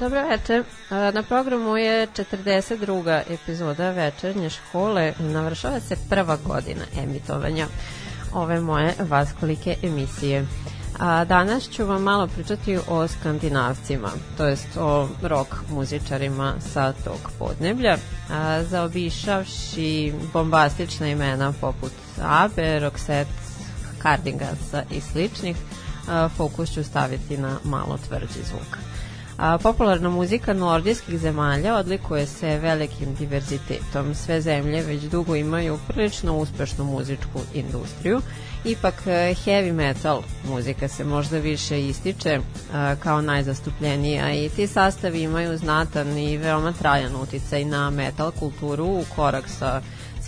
Dobro 0.00 0.28
večer. 0.28 0.64
Na 0.90 1.22
programu 1.22 1.76
je 1.76 2.06
42. 2.06 3.22
epizoda 3.30 3.90
večernje 3.90 4.50
škole. 4.50 5.12
Navršava 5.18 5.80
se 5.80 5.96
prva 6.10 6.36
godina 6.46 6.84
emitovanja 6.96 7.66
ove 8.32 8.60
moje 8.60 8.94
vaskolike 8.98 9.76
emisije. 9.82 10.46
A 10.98 11.24
danas 11.24 11.70
ću 11.70 11.86
vam 11.86 12.02
malo 12.02 12.26
pričati 12.26 12.78
o 12.88 13.08
skandinavcima, 13.08 14.08
to 14.36 14.46
jest 14.46 14.76
o 14.76 15.08
rock 15.22 15.54
muzičarima 15.68 16.54
sa 16.72 16.92
tog 16.92 17.30
podneblja, 17.38 17.96
a, 18.30 18.62
zaobišavši 18.62 20.12
bombastična 20.32 21.08
imena 21.08 21.52
poput 21.60 21.92
Abe, 22.22 22.80
Roxette, 22.80 23.24
Cardigansa 24.02 24.82
i 24.90 25.00
sličnih, 25.00 25.56
fokus 26.36 26.70
ću 26.72 26.84
staviti 26.84 27.36
na 27.36 27.58
malo 27.64 27.98
tvrđi 28.08 28.42
zvuk. 28.48 28.89
A, 29.40 29.58
popularna 29.58 30.08
muzika 30.08 30.52
nordijskih 30.52 31.18
zemalja 31.18 31.76
odlikuje 31.76 32.26
se 32.26 32.58
velikim 32.58 33.14
diverzitetom. 33.14 34.14
Sve 34.14 34.40
zemlje 34.40 34.82
već 34.82 35.02
dugo 35.02 35.36
imaju 35.36 35.78
prilično 35.88 36.36
uspešnu 36.36 36.84
muzičku 36.84 37.40
industriju. 37.54 38.20
Ipak 38.64 38.94
e, 39.06 39.34
heavy 39.44 39.72
metal 39.72 40.22
muzika 40.48 40.88
se 40.88 41.04
možda 41.04 41.38
više 41.38 41.80
ističe 41.86 42.40
a, 42.72 42.94
kao 43.02 43.20
najzastupljenija 43.20 44.32
i 44.34 44.48
ti 44.48 44.66
sastavi 44.66 45.22
imaju 45.22 45.56
znatan 45.58 46.18
i 46.18 46.36
veoma 46.36 46.72
trajan 46.72 47.16
uticaj 47.16 47.64
na 47.64 47.90
metal 47.90 48.30
kulturu 48.30 48.84
u 48.84 49.04
korak 49.16 49.48
sa 49.48 49.80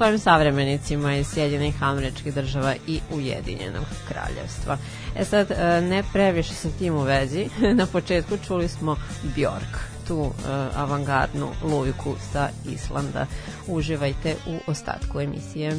svojim 0.02 0.18
savremenicima 0.18 1.14
iz 1.14 1.26
Sjedinjenih 1.26 1.82
američkih 1.82 2.34
država 2.34 2.74
i 2.86 3.00
Ujedinjenog 3.14 3.84
kraljevstva. 4.08 4.78
E 5.16 5.24
sad, 5.24 5.50
e, 5.50 5.80
ne 5.80 6.02
previše 6.12 6.54
sa 6.54 6.68
tim 6.78 6.94
u 6.94 7.02
vezi, 7.02 7.48
na 7.80 7.86
početku 7.86 8.38
čuli 8.46 8.68
smo 8.68 8.96
Bjork, 9.34 9.78
tu 10.08 10.24
e, 10.24 10.50
avangardnu 10.76 11.48
lujku 11.62 12.14
sa 12.32 12.48
Islanda. 12.66 13.26
Uživajte 13.66 14.36
u 14.46 14.70
ostatku 14.70 15.20
emisije. 15.20 15.72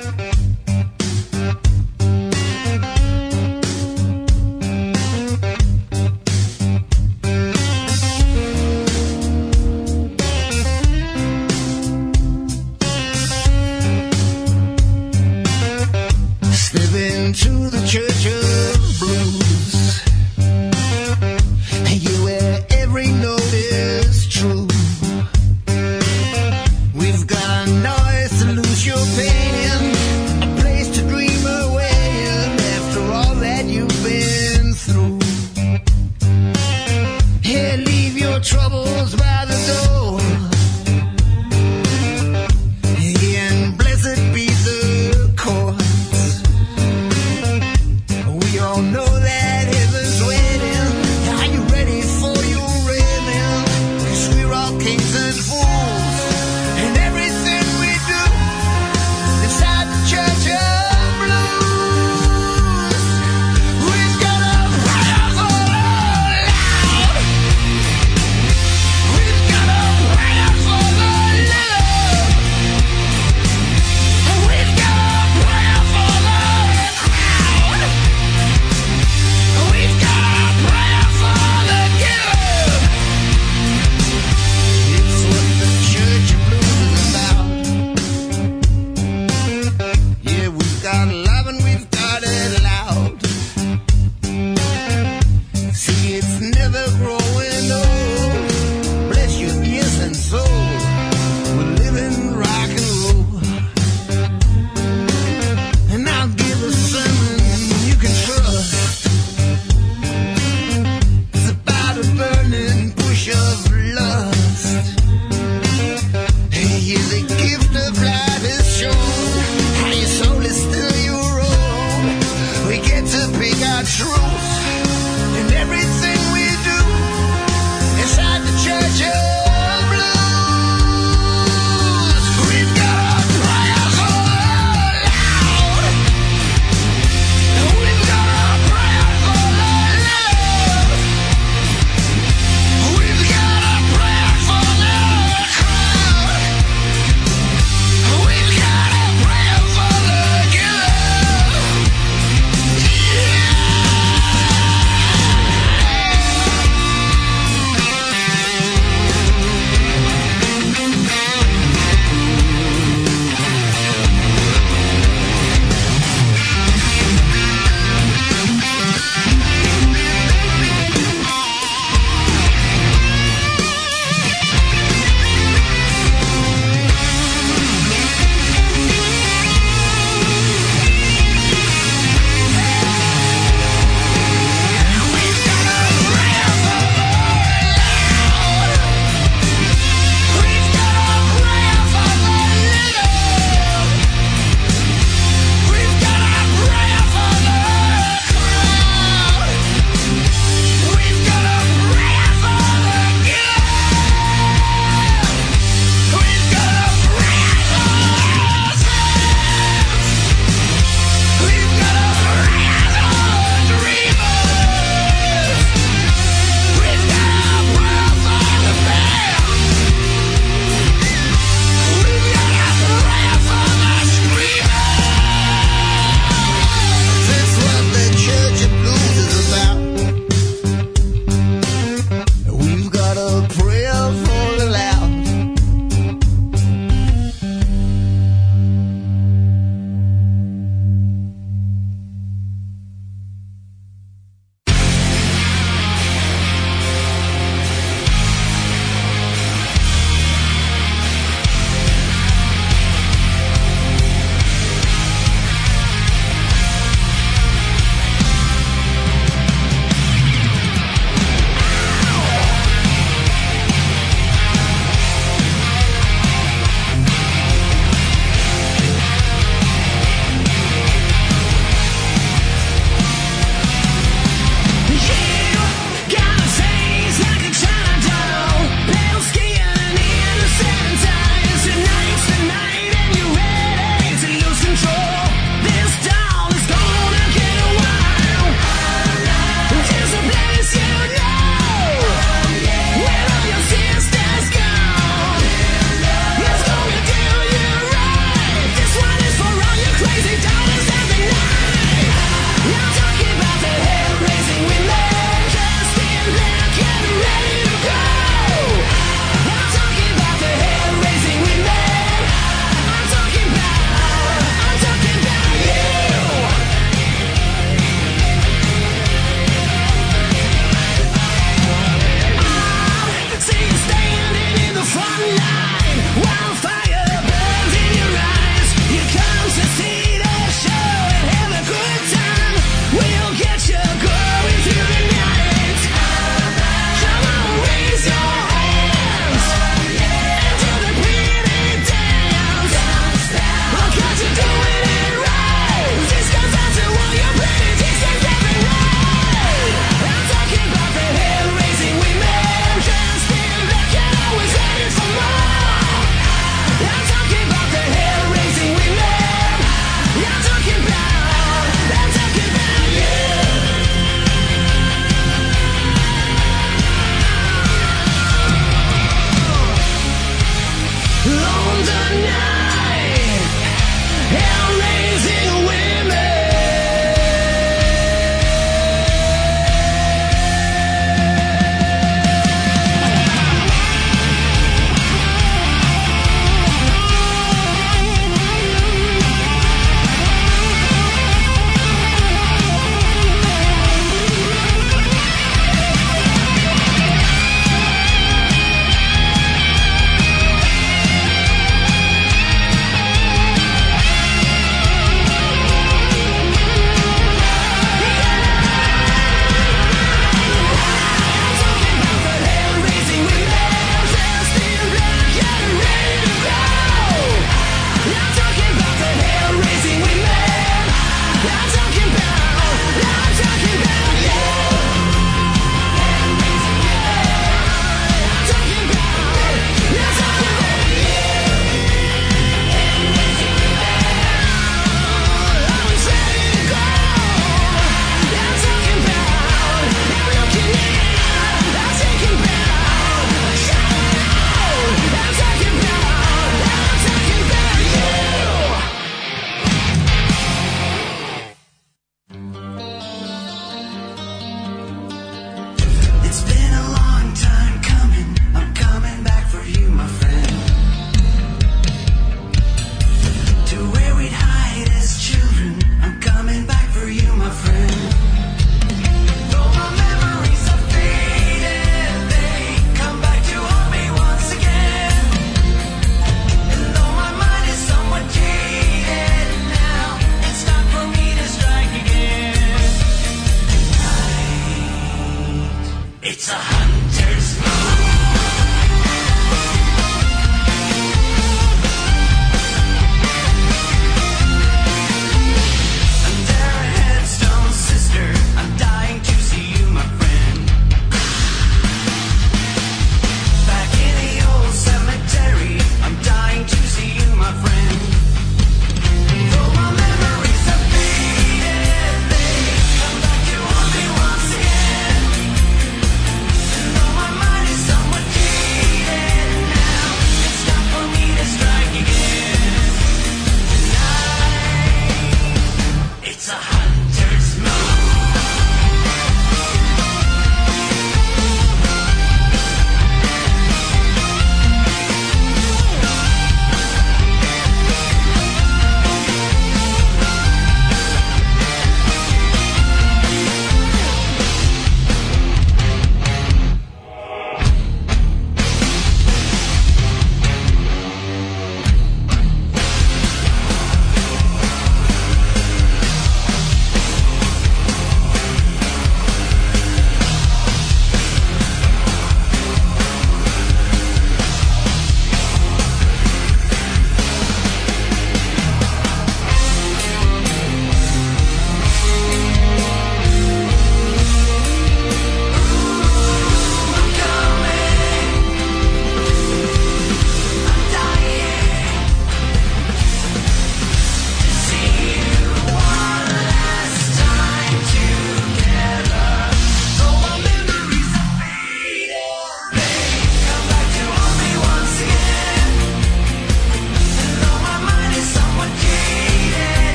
Step 0.00 1.69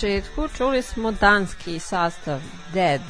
početku 0.00 0.48
čuli 0.56 0.82
smo 0.82 1.12
danski 1.12 1.78
sastav 1.78 2.40
Dead, 2.72 3.00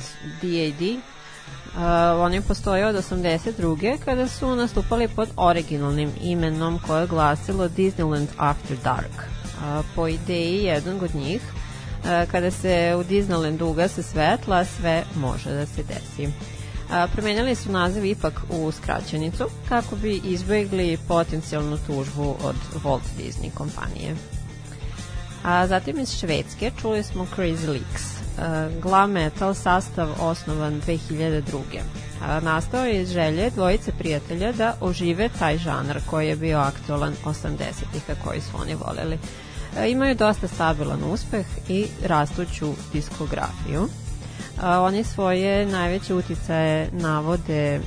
DAD. 0.43 0.83
Uh, 0.83 2.21
oni 2.21 2.41
postoje 2.43 2.87
od 2.87 2.97
82. 2.97 3.99
kada 4.05 4.29
su 4.29 4.57
nastupali 4.57 5.09
pod 5.09 5.29
originalnim 5.37 6.11
imenom 6.23 6.81
koje 6.87 7.01
je 7.01 7.07
glasilo 7.07 7.69
Disneyland 7.69 8.27
After 8.37 8.77
Dark. 8.85 9.13
Uh, 9.15 9.85
po 9.95 10.09
ideji 10.09 10.65
jednog 10.65 11.03
od 11.03 11.15
njih, 11.15 11.43
uh, 11.43 12.31
kada 12.31 12.51
se 12.51 12.95
u 12.99 13.05
Disneylandu 13.05 13.65
ugase 13.65 14.03
svetla, 14.03 14.65
sve 14.65 15.05
može 15.17 15.51
da 15.51 15.67
se 15.67 15.83
desi. 15.83 16.33
A, 16.93 17.07
promenjali 17.13 17.55
su 17.55 17.73
naziv 17.73 18.05
ipak 18.05 18.41
u 18.51 18.73
skraćenicu 18.73 19.45
kako 19.69 19.97
bi 19.97 20.21
izbegli 20.25 20.99
potencijalnu 21.09 21.79
tužbu 21.87 22.37
od 22.43 22.57
Walt 22.85 23.07
Disney 23.19 23.55
kompanije. 23.55 24.17
A 25.45 25.67
zatim 25.67 25.99
iz 26.01 26.19
Švedske 26.19 26.71
čuli 26.81 27.03
smo 27.03 27.27
Crazy 27.37 27.69
Leaks, 27.69 28.03
glam 28.83 29.11
metal 29.11 29.55
sastav 29.55 30.09
osnovan 30.21 30.81
2002. 30.87 31.43
A, 32.27 32.41
nastao 32.41 32.85
je 32.85 33.03
iz 33.03 33.13
želje 33.13 33.51
dvojice 33.51 33.93
prijatelja 33.93 34.53
da 34.53 34.77
ožive 34.81 35.29
taj 35.39 35.59
žanr 35.59 35.99
koji 36.07 36.29
je 36.29 36.37
bio 36.37 36.59
aktualan 36.59 37.15
80-ih, 37.25 38.03
a 38.11 38.25
koji 38.25 38.41
su 38.41 38.51
oni 38.63 38.75
voleli. 38.75 39.19
A, 39.79 39.87
imaju 39.87 40.15
dosta 40.15 40.49
stabilan 40.49 41.05
uspeh 41.13 41.47
i 41.69 41.87
rastuću 42.05 42.73
diskografiju. 42.93 43.89
A, 44.63 44.81
oni 44.81 45.05
svoje 45.05 45.67
najveće 45.67 46.15
uticaje 46.15 46.89
navode 46.93 47.81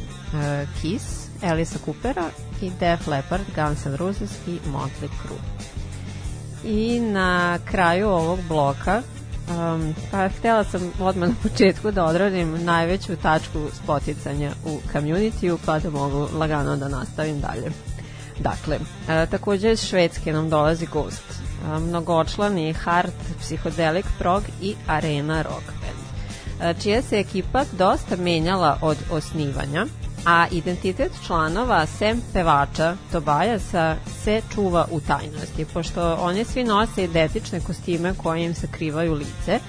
Kiss, 0.81 1.27
Elisa 1.41 1.79
Coopera 1.85 2.29
i 2.61 2.71
Def 2.79 3.07
Leppard, 3.07 3.43
Guns 3.55 3.85
N' 3.85 3.95
Roses 3.95 4.31
i 4.47 4.59
Motley 4.71 5.09
Crue. 5.21 5.72
I 6.63 6.99
na 6.99 7.59
kraju 7.65 8.09
ovog 8.09 8.39
bloka 8.47 9.01
Um, 9.49 9.95
pa 10.11 10.29
htela 10.29 10.63
sam 10.63 10.91
odmah 10.99 11.29
na 11.29 11.35
početku 11.43 11.91
da 11.91 12.05
odradim 12.05 12.63
najveću 12.63 13.15
tačku 13.15 13.67
spoticanja 13.83 14.51
u 14.65 14.79
community-u, 14.93 15.57
pa 15.65 15.79
da 15.79 15.89
mogu 15.89 16.27
lagano 16.33 16.75
da 16.75 16.87
nastavim 16.87 17.41
dalje. 17.41 17.71
Dakle, 18.39 18.79
e, 19.09 19.25
takođe 19.25 19.71
iz 19.71 19.81
Švedske 19.81 20.33
nam 20.33 20.49
dolazi 20.49 20.85
Ghost, 20.85 21.23
e, 21.31 21.79
mnogočlani 21.79 22.73
hard, 22.73 23.13
psihodelik 23.39 24.05
prog 24.19 24.43
i 24.61 24.75
arena 24.87 25.41
rock 25.41 25.65
band, 25.65 26.03
e, 26.61 26.81
čija 26.81 27.01
se 27.01 27.19
ekipa 27.19 27.63
dosta 27.71 28.15
menjala 28.15 28.77
od 28.81 28.97
osnivanja, 29.11 29.85
a 30.25 30.47
identitet 30.51 31.11
članova 31.27 31.85
sem 31.85 32.21
pevača 32.33 32.95
Tobajasa 33.11 33.95
se 34.23 34.41
čuva 34.53 34.87
u 34.91 34.99
tajnosti, 34.99 35.65
pošto 35.73 36.17
oni 36.19 36.45
svi 36.45 36.63
nose 36.63 37.03
identične 37.03 37.59
kostime 37.59 38.13
koje 38.17 38.45
im 38.45 38.55
sakrivaju 38.55 39.13
lice, 39.13 39.59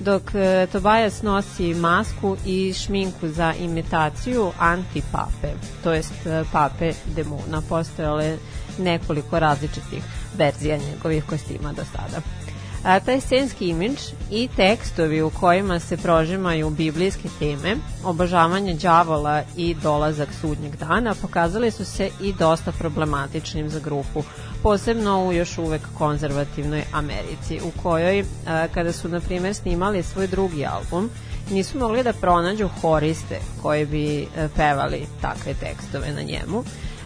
dok 0.00 0.22
e, 0.34 0.66
Tobajas 0.72 1.22
nosi 1.22 1.74
masku 1.74 2.36
i 2.46 2.72
šminku 2.72 3.28
za 3.28 3.54
imitaciju 3.60 4.52
antipape, 4.58 5.48
to 5.82 5.92
jest 5.92 6.26
e, 6.26 6.44
pape 6.52 6.92
demona. 7.16 7.62
Postojale 7.68 8.36
nekoliko 8.78 9.38
različitih 9.38 10.02
verzija 10.38 10.76
njegovih 10.76 11.24
kostima 11.24 11.72
do 11.72 11.82
sada. 11.84 12.43
A, 12.84 13.00
taj 13.00 13.20
scenski 13.20 13.68
imidž 13.68 14.00
i 14.30 14.48
tekstovi 14.56 15.22
u 15.22 15.30
kojima 15.30 15.80
se 15.80 15.96
prožimaju 15.96 16.70
biblijske 16.70 17.28
teme, 17.38 17.76
obožavanje 18.04 18.74
đavola 18.74 19.42
i 19.56 19.74
dolazak 19.74 20.28
sudnjeg 20.40 20.76
dana 20.76 21.14
pokazali 21.22 21.70
su 21.70 21.84
se 21.84 22.10
i 22.22 22.32
dosta 22.32 22.72
problematičnim 22.72 23.68
za 23.68 23.80
grupu, 23.80 24.22
posebno 24.62 25.26
u 25.26 25.32
još 25.32 25.58
uvek 25.58 25.82
konzervativnoj 25.98 26.84
Americi, 26.92 27.60
u 27.64 27.82
kojoj, 27.82 28.24
a, 28.46 28.66
kada 28.74 28.92
su, 28.92 29.08
na 29.08 29.20
primjer, 29.20 29.54
snimali 29.54 30.02
svoj 30.02 30.26
drugi 30.26 30.66
album, 30.66 31.10
nisu 31.50 31.78
mogli 31.78 32.02
da 32.02 32.12
pronađu 32.12 32.68
horiste 32.80 33.38
koji 33.62 33.86
bi 33.86 34.26
a, 34.36 34.48
pevali 34.56 35.06
takve 35.20 35.54
tekstove 35.54 36.12
na 36.12 36.22
njemu. 36.22 36.64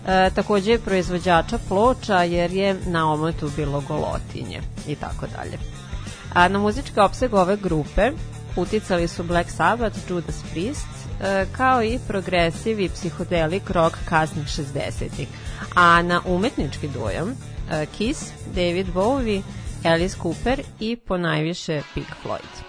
E, 0.09 0.31
takođe 0.35 0.79
proizvođača 0.79 1.59
ploča 1.68 2.23
jer 2.23 2.53
je 2.53 2.77
na 2.87 3.12
omotu 3.12 3.51
bilo 3.57 3.81
golotinje 3.81 4.61
i 4.87 4.94
tako 4.94 5.27
dalje. 5.37 5.59
A 6.33 6.49
na 6.49 6.59
muzički 6.59 7.01
opseg 7.01 7.35
ove 7.35 7.57
grupe 7.57 8.11
uticali 8.57 9.09
su 9.09 9.23
Black 9.23 9.51
Sabbath, 9.51 9.99
Judas 10.09 10.42
Priest, 10.51 10.87
e, 11.21 11.47
kao 11.57 11.83
i 11.83 11.99
progresiv 12.09 12.81
i 12.81 12.88
psihodelik 12.88 13.71
rock 13.71 13.97
kasnih 14.05 14.47
60-ih. 14.47 15.29
A 15.75 16.03
na 16.03 16.21
umetnički 16.27 16.88
dojam 16.88 17.29
e, 17.71 17.87
Kiss, 17.87 18.33
David 18.55 18.87
Bowie, 18.94 19.42
Alice 19.85 20.16
Cooper 20.23 20.62
i 20.81 20.97
ponajviše 20.97 21.83
Pink 21.94 22.09
Floyd. 22.25 22.67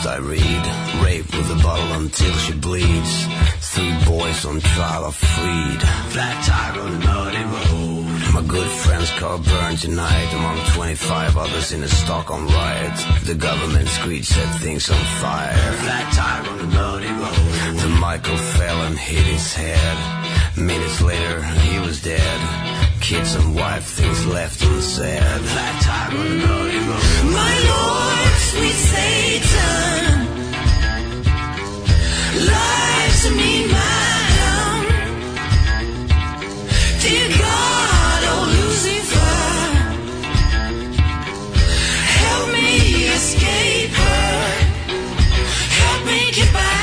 Is 0.00 0.06
I 0.06 0.18
read. 0.18 0.64
Raped 1.04 1.32
with 1.36 1.50
a 1.50 1.62
bottle 1.62 1.92
until 2.00 2.32
she 2.44 2.52
bleeds. 2.54 3.26
Three 3.72 3.94
boys 4.06 4.44
on 4.44 4.60
trial 4.60 5.04
are 5.04 5.12
freed. 5.12 5.80
Flat 6.12 6.36
tire 6.44 6.80
on 6.80 6.90
the 6.92 7.06
muddy 7.06 7.44
road. 7.54 8.34
My 8.34 8.42
good 8.46 8.70
friend's 8.82 9.10
car 9.18 9.38
burned 9.38 9.78
tonight. 9.78 10.28
Among 10.32 10.58
25 10.74 11.36
others 11.36 11.72
in 11.72 11.82
a 11.82 11.88
Stockholm 11.88 12.46
riot. 12.46 12.96
The 13.24 13.34
government 13.34 13.88
screed 13.88 14.24
set 14.24 14.50
things 14.60 14.90
on 14.90 15.02
fire. 15.22 15.72
Flat 15.84 16.12
tire 16.12 16.50
on 16.50 16.58
the 16.58 16.70
muddy 16.78 17.12
road. 17.22 17.80
The 17.82 17.88
Michael 18.00 18.36
fell 18.36 18.80
and 18.82 18.98
hit 18.98 19.26
his 19.26 19.54
head. 19.54 19.96
Minutes 20.56 21.00
later, 21.00 21.42
he 21.42 21.78
was 21.80 22.02
dead. 22.02 22.40
Kids 23.00 23.34
and 23.34 23.54
wife, 23.54 23.84
things 23.84 24.26
left 24.26 24.62
unsaid. 24.62 25.22
Flat 25.22 25.82
tire 25.82 26.18
on 26.18 26.28
the 26.28 26.46
muddy 26.46 26.78
road. 26.88 27.32
My 27.38 27.54
Lord, 27.70 28.07
sweet 28.48 28.78
Satan. 28.90 30.38
Dear 37.00 37.28
God, 37.38 38.22
oh 38.32 38.44
Lucifer, 38.54 39.38
help 42.20 42.46
me 42.52 42.68
escape 43.16 43.92
her. 44.02 44.38
Help 45.80 46.00
me 46.06 46.18
get 46.32 46.52
back 46.52 46.77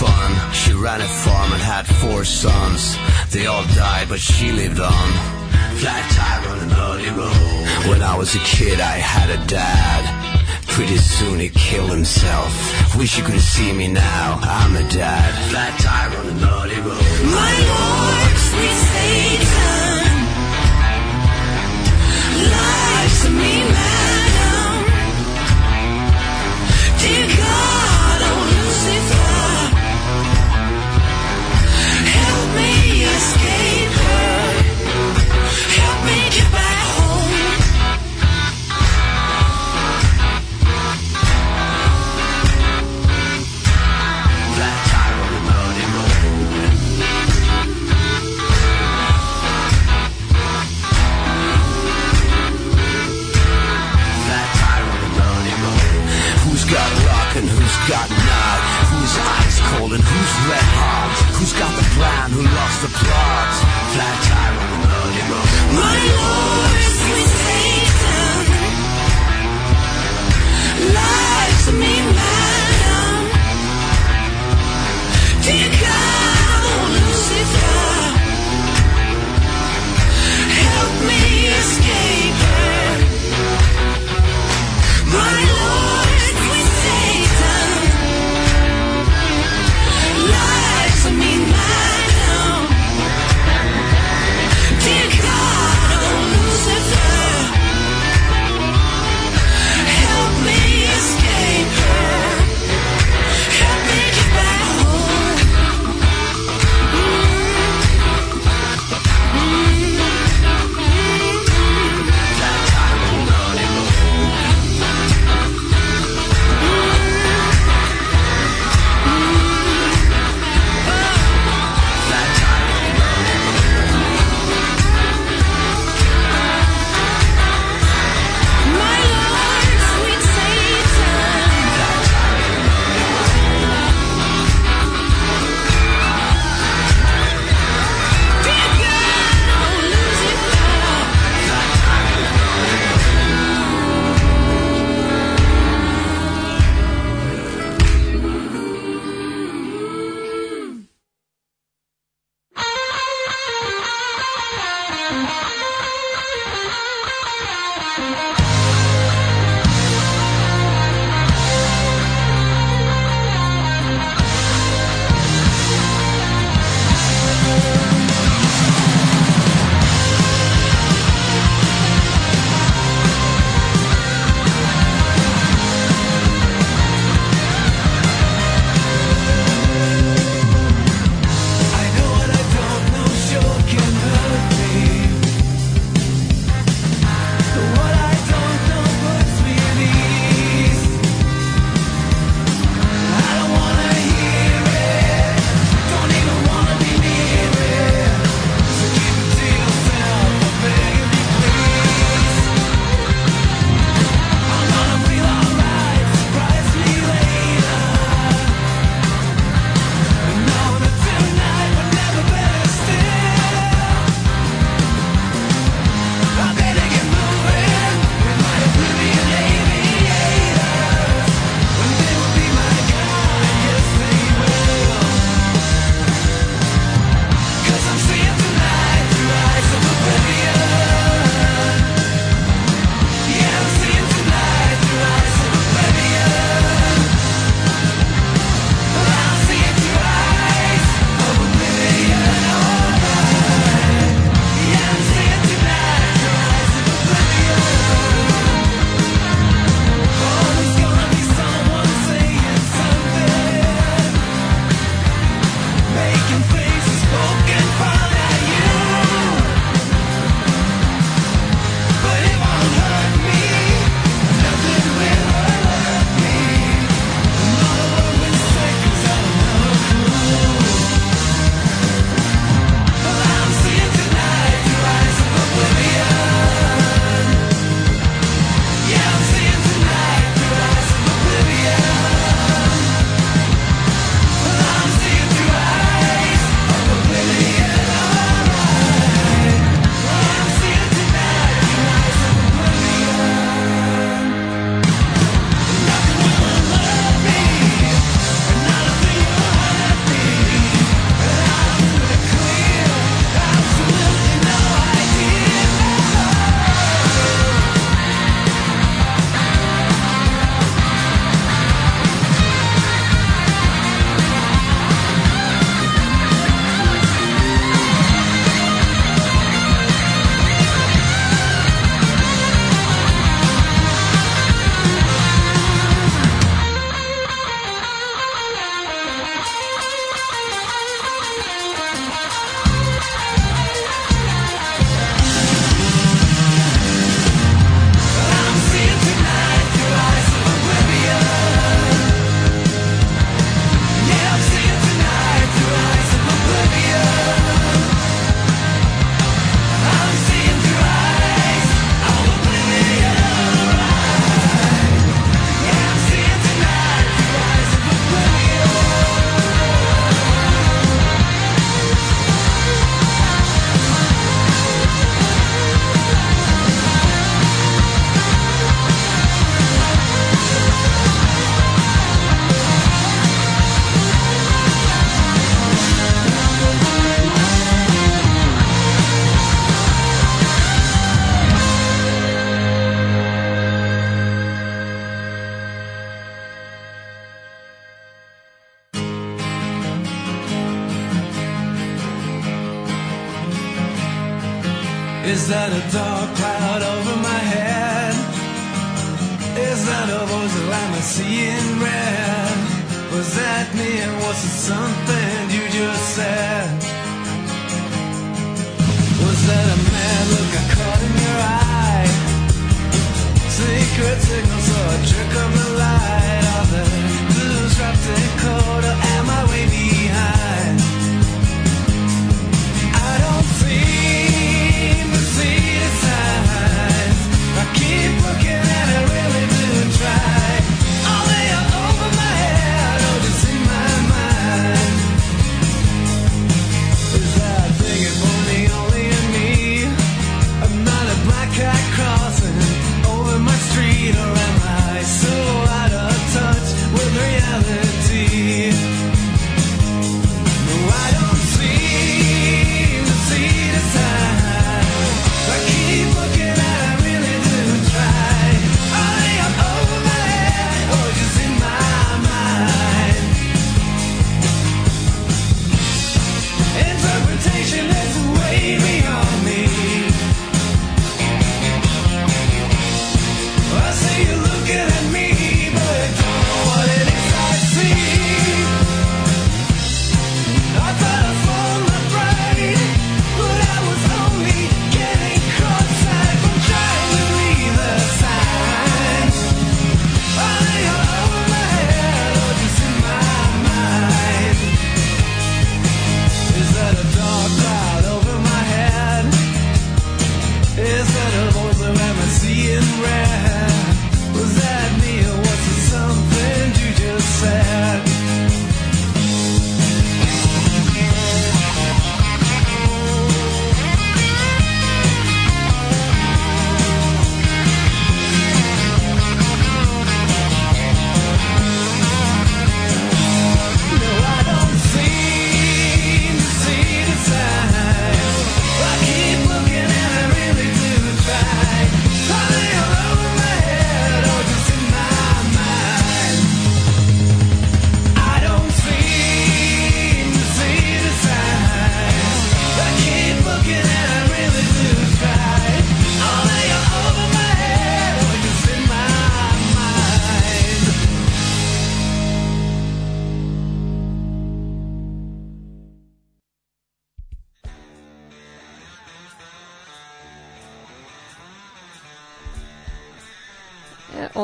fun. 0.00 0.30
She 0.52 0.72
ran 0.72 1.00
a 1.00 1.10
farm 1.24 1.52
and 1.52 1.62
had 1.62 1.86
four 2.02 2.24
sons. 2.24 2.96
They 3.32 3.46
all 3.46 3.66
died, 3.74 4.08
but 4.08 4.20
she 4.20 4.50
lived 4.52 4.80
on. 4.80 5.08
Flat 5.80 6.04
tire 6.18 6.46
on 6.52 6.58
an 6.66 6.72
early 6.88 7.10
road. 7.20 7.90
When 7.90 8.02
I 8.02 8.14
was 8.16 8.34
a 8.34 8.42
kid, 8.56 8.80
I 8.80 8.96
had 9.14 9.28
a 9.38 9.40
dad. 9.46 10.02
Pretty 10.76 10.96
soon 10.96 11.38
he 11.38 11.50
killed 11.50 11.90
himself. 11.90 12.50
Wish 12.98 13.16
you 13.18 13.24
could 13.24 13.40
see 13.40 13.72
me 13.72 13.86
now. 13.88 14.38
I'm 14.42 14.74
a 14.76 14.84
dad. 14.90 15.30
Flat 15.50 15.74
tire 15.86 16.12
on 16.20 16.26
an 16.34 16.42
early 16.56 16.80
road. 16.86 17.18
My 17.38 17.52
Lord, 17.70 18.34
sweet 18.48 18.76
Satan, 18.90 20.14
lies 22.54 23.16
to 23.24 23.30
me. 23.30 23.53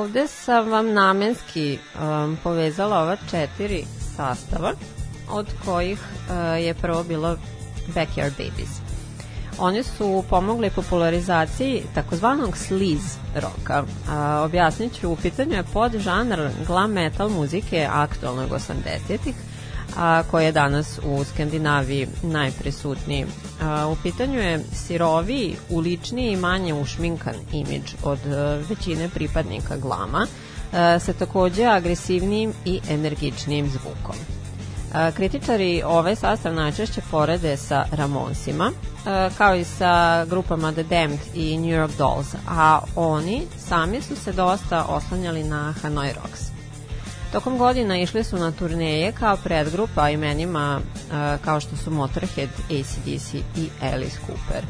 Ovde 0.01 0.27
sam 0.29 0.71
vam 0.71 0.93
namenski 0.93 1.79
um, 1.79 2.39
povezala 2.43 2.99
ova 2.99 3.17
četiri 3.31 3.85
sastava, 4.17 4.73
od 5.31 5.47
kojih 5.65 5.99
uh, 6.01 6.65
je 6.65 6.75
prvo 6.75 7.03
bilo 7.03 7.37
Backyard 7.95 8.31
Babies. 8.31 8.71
Oni 9.59 9.83
su 9.83 10.25
pomogli 10.31 10.71
popularizaciji 10.71 11.83
takozvanog 11.95 12.57
sleaze 12.57 13.19
roka. 13.35 13.85
A, 14.09 14.43
objasnit 14.45 15.01
ću, 15.01 15.11
u 15.11 15.17
pitanju 15.17 15.53
je 15.53 15.65
podžanr 15.73 16.49
glam 16.67 16.93
metal 16.93 17.29
muzike 17.29 17.89
aktualnog 17.91 18.51
80-ih, 18.51 19.35
a, 19.97 20.23
koji 20.31 20.45
je 20.45 20.53
danas 20.53 20.99
u 21.05 21.25
Skandinaviji 21.25 22.09
najprisutniji. 22.23 23.27
A, 23.63 23.87
u 23.87 23.97
pitanju 24.03 24.39
je 24.39 24.65
siroviji, 24.73 25.57
uličniji 25.71 26.33
i 26.33 26.37
manje 26.37 26.75
ušminkan 26.75 27.35
imidž 27.53 27.93
od 28.03 28.19
e, 28.27 28.63
većine 28.69 29.09
pripadnika 29.09 29.77
glama, 29.77 30.27
e, 30.27 30.99
sa 30.99 31.13
takođe 31.13 31.65
agresivnijim 31.65 32.53
i 32.65 32.81
energičnijim 32.91 33.71
zvukom. 33.71 34.17
E, 34.95 35.13
Kritičari 35.13 35.83
ovaj 35.87 36.17
sastav 36.17 36.55
najčešće 36.55 37.01
porede 37.11 37.57
sa 37.57 37.85
Ramonsima, 37.93 38.73
e, 39.07 39.31
kao 39.39 39.57
i 39.57 39.65
sa 39.65 40.25
grupama 40.25 40.73
The 40.73 40.83
Damned 40.83 41.21
i 41.35 41.59
New 41.59 41.81
York 41.81 41.97
Dolls, 41.99 42.35
a 42.49 42.81
oni 42.97 43.47
sami 43.59 44.03
su 44.03 44.17
se 44.17 44.33
dosta 44.33 44.85
oslanjali 44.85 45.45
na 45.45 45.75
Hanoi 45.83 46.13
Rocks. 46.13 46.60
Tokom 47.33 47.59
godina 47.59 47.99
išli 47.99 48.25
su 48.25 48.39
na 48.39 48.53
turneje 48.53 49.13
kao 49.13 49.37
predgrupa 49.37 50.11
imenima 50.11 50.81
e, 50.81 51.39
kao 51.45 51.61
što 51.61 51.77
su 51.77 51.91
Motorhead, 51.91 52.49
ACDC 52.49 53.35
i 53.35 53.69
Alice 53.83 54.19
Cooper. 54.27 54.65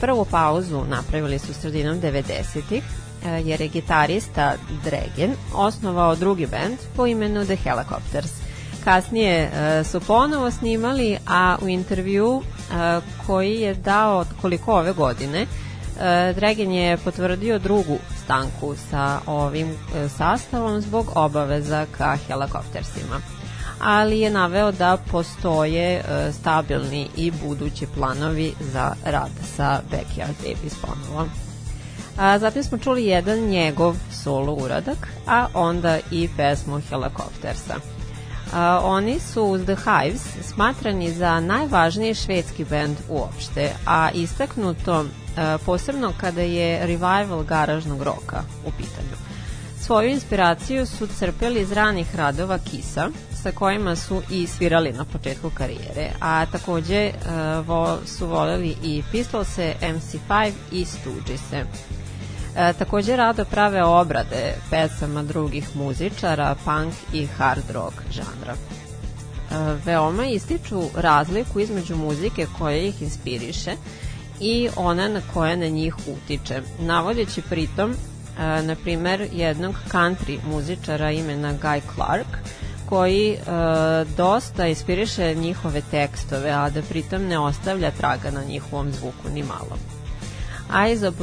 Prvu 0.00 0.24
pauzu 0.24 0.84
napravili 0.88 1.38
su 1.38 1.54
sredinom 1.54 2.00
90-ih, 2.00 2.82
e, 3.24 3.28
jer 3.44 3.60
je 3.60 3.68
gitarista 3.68 4.54
Dragon 4.84 5.36
osnovao 5.54 6.16
drugi 6.16 6.46
band 6.46 6.78
po 6.96 7.06
imenu 7.06 7.44
The 7.44 7.56
Helicopters. 7.56 8.30
Kasnije 8.84 9.38
e, 9.38 9.84
su 9.84 10.00
ponovo 10.00 10.50
snimali, 10.50 11.18
a 11.28 11.56
u 11.62 11.68
intervju 11.68 12.42
koji 13.26 13.60
je 13.60 13.74
dao 13.74 14.24
koliko 14.40 14.78
ove 14.78 14.92
godine, 14.92 15.46
Dragon 16.34 16.72
je 16.72 16.96
potvrdio 16.96 17.58
drugu 17.58 17.98
stanku 18.24 18.74
sa 18.90 19.20
ovim 19.26 19.68
e, 19.70 20.08
sastavom 20.08 20.80
zbog 20.80 21.12
obaveza 21.14 21.86
ka 21.98 22.16
helikoptersima 22.28 23.20
ali 23.82 24.20
je 24.20 24.30
naveo 24.30 24.72
da 24.72 24.96
postoje 25.10 25.94
e, 25.94 26.32
stabilni 26.32 27.08
i 27.16 27.30
budući 27.30 27.86
planovi 27.94 28.54
za 28.60 28.92
rad 29.04 29.30
sa 29.56 29.80
Backyard 29.90 30.34
Babies 30.38 30.74
ponovo. 30.82 31.28
A, 32.18 32.38
zatim 32.38 32.62
smo 32.62 32.78
čuli 32.78 33.06
jedan 33.06 33.38
njegov 33.38 33.96
solo 34.12 34.52
uradak, 34.54 35.08
a 35.26 35.46
onda 35.54 35.98
i 36.10 36.28
pesmu 36.36 36.80
Helikoptersa. 36.88 37.74
A, 38.54 38.80
oni 38.84 39.20
su 39.20 39.42
uz 39.42 39.62
The 39.64 39.76
Hives 39.76 40.22
smatrani 40.42 41.12
za 41.12 41.40
najvažniji 41.40 42.14
švedski 42.14 42.64
bend 42.64 42.96
uopšte, 43.08 43.72
a 43.86 44.10
istaknuto 44.14 45.04
posebno 45.66 46.12
kada 46.20 46.40
je 46.40 46.86
revival 46.86 47.42
garažnog 47.42 48.02
roka 48.02 48.42
u 48.66 48.70
pitanju. 48.70 49.16
Svoju 49.80 50.08
inspiraciju 50.08 50.86
su 50.86 51.06
crpeli 51.06 51.60
iz 51.60 51.72
ranih 51.72 52.16
radova 52.16 52.58
Kisa, 52.58 53.08
sa 53.42 53.52
kojima 53.52 53.96
su 53.96 54.22
i 54.30 54.46
svirali 54.46 54.92
na 54.92 55.04
početku 55.04 55.50
karijere, 55.50 56.10
a 56.20 56.46
takođe 56.46 57.10
uh, 57.10 57.66
vo, 57.66 57.98
su 58.06 58.26
voleli 58.26 58.76
i 58.82 59.02
Pistolse, 59.12 59.74
MC5 59.80 60.52
i 60.72 60.84
Stooges-e. 60.84 61.64
E, 62.56 62.72
takođe 62.72 63.16
rado 63.16 63.44
prave 63.44 63.84
obrade 63.84 64.54
pesama 64.70 65.22
drugih 65.22 65.76
muzičara, 65.76 66.54
punk 66.64 66.94
i 67.12 67.26
hard 67.26 67.70
rock 67.70 67.94
žanra. 68.10 68.54
E, 68.54 69.76
veoma 69.84 70.26
ističu 70.26 70.82
razliku 70.96 71.60
između 71.60 71.96
muzike 71.96 72.46
koja 72.58 72.76
ih 72.76 73.02
inspiriše 73.02 73.72
i 74.40 74.68
ona 74.76 75.08
na 75.08 75.20
koja 75.34 75.56
na 75.56 75.68
njih 75.68 75.96
utiče, 76.06 76.62
navodeći 76.78 77.42
pritom 77.42 77.90
e, 77.90 78.62
na 78.62 78.76
primer 78.84 79.28
jednog 79.32 79.74
country 79.92 80.38
muzičara 80.50 81.10
imena 81.10 81.54
Guy 81.62 81.80
Clark 81.94 82.26
koji 82.88 83.32
e, 83.32 83.38
dosta 84.16 84.66
inspiriše 84.66 85.34
njihove 85.34 85.82
tekstove, 85.90 86.50
a 86.50 86.70
da 86.70 86.82
pritom 86.82 87.22
ne 87.22 87.38
ostavlja 87.38 87.90
traga 87.90 88.30
na 88.30 88.44
njihovom 88.44 88.92
zvuku 88.92 89.28
ni 89.34 89.42
malo. 89.42 89.78
Eyes 90.72 91.08
of, 91.08 91.14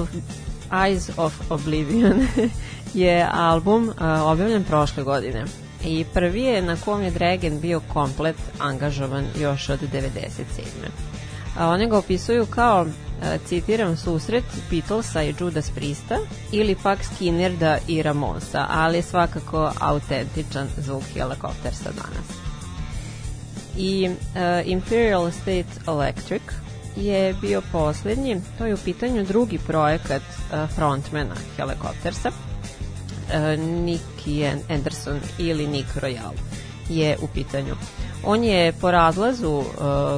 Eyes 0.72 1.10
of 1.18 1.52
Oblivion 1.52 2.28
je 2.94 3.28
album 3.32 3.90
uh, 3.90 3.96
objavljen 4.26 4.64
prošle 4.64 5.04
godine 5.04 5.46
i 5.86 6.06
prvi 6.14 6.42
je 6.42 6.62
na 6.62 6.76
kom 6.86 7.04
je 7.04 7.12
Dragon 7.12 7.60
bio 7.60 7.82
komplet 7.94 8.36
angažovan 8.60 9.26
još 9.40 9.70
od 9.70 9.80
97. 9.94 11.09
A 11.60 11.68
one 11.68 11.88
ga 11.88 11.98
opisuju 11.98 12.46
kao, 12.46 12.82
uh, 12.82 13.48
citiram, 13.48 13.98
susret 13.98 14.44
Beatlesa 14.72 15.24
i 15.24 15.36
Judas 15.40 15.72
Priesta 15.76 16.18
ili 16.52 16.76
pak 16.84 17.00
Skinnerda 17.04 17.78
i 17.88 18.04
Ramonsa, 18.04 18.66
ali 18.70 19.02
svakako 19.02 19.72
autentičan 19.80 20.68
zvuk 20.78 21.04
helikoptersa 21.14 21.90
danas. 21.92 22.28
I 23.78 24.10
uh, 24.10 24.16
Imperial 24.66 25.32
State 25.32 25.88
Electric 25.88 26.42
je 26.96 27.36
bio 27.42 27.62
poslednji, 27.72 28.42
to 28.58 28.66
je 28.66 28.74
u 28.74 28.78
pitanju 28.78 29.26
drugi 29.26 29.58
projekat 29.58 30.22
uh, 30.22 30.70
frontmana 30.70 31.36
helikoptersa, 31.58 32.30
uh, 32.30 33.36
Nicky 33.60 34.62
Anderson 34.70 35.20
ili 35.38 35.68
Nick 35.68 35.96
Royal 35.96 36.32
je 36.90 37.18
u 37.22 37.28
pitanju. 37.28 37.76
On 38.26 38.44
je 38.44 38.74
po 38.82 38.92
razlazu 38.92 39.52
uh, 39.52 39.66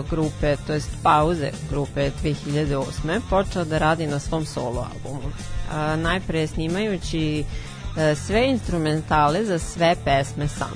grupe, 0.10 0.56
to 0.68 0.74
jest 0.74 0.90
pauze 1.04 1.52
grupe 1.70 2.12
2008. 2.24 3.20
počeo 3.30 3.66
da 3.66 3.78
radi 3.78 4.08
na 4.08 4.20
svom 4.20 4.46
solo 4.46 4.88
albumu. 4.94 5.28
Uh, 5.28 6.00
najpre 6.00 6.48
snimajući 6.48 7.44
uh, 7.44 8.18
sve 8.18 8.48
instrumentale 8.48 9.46
za 9.46 9.60
sve 9.60 9.96
pesme 10.06 10.48
sam. 10.48 10.74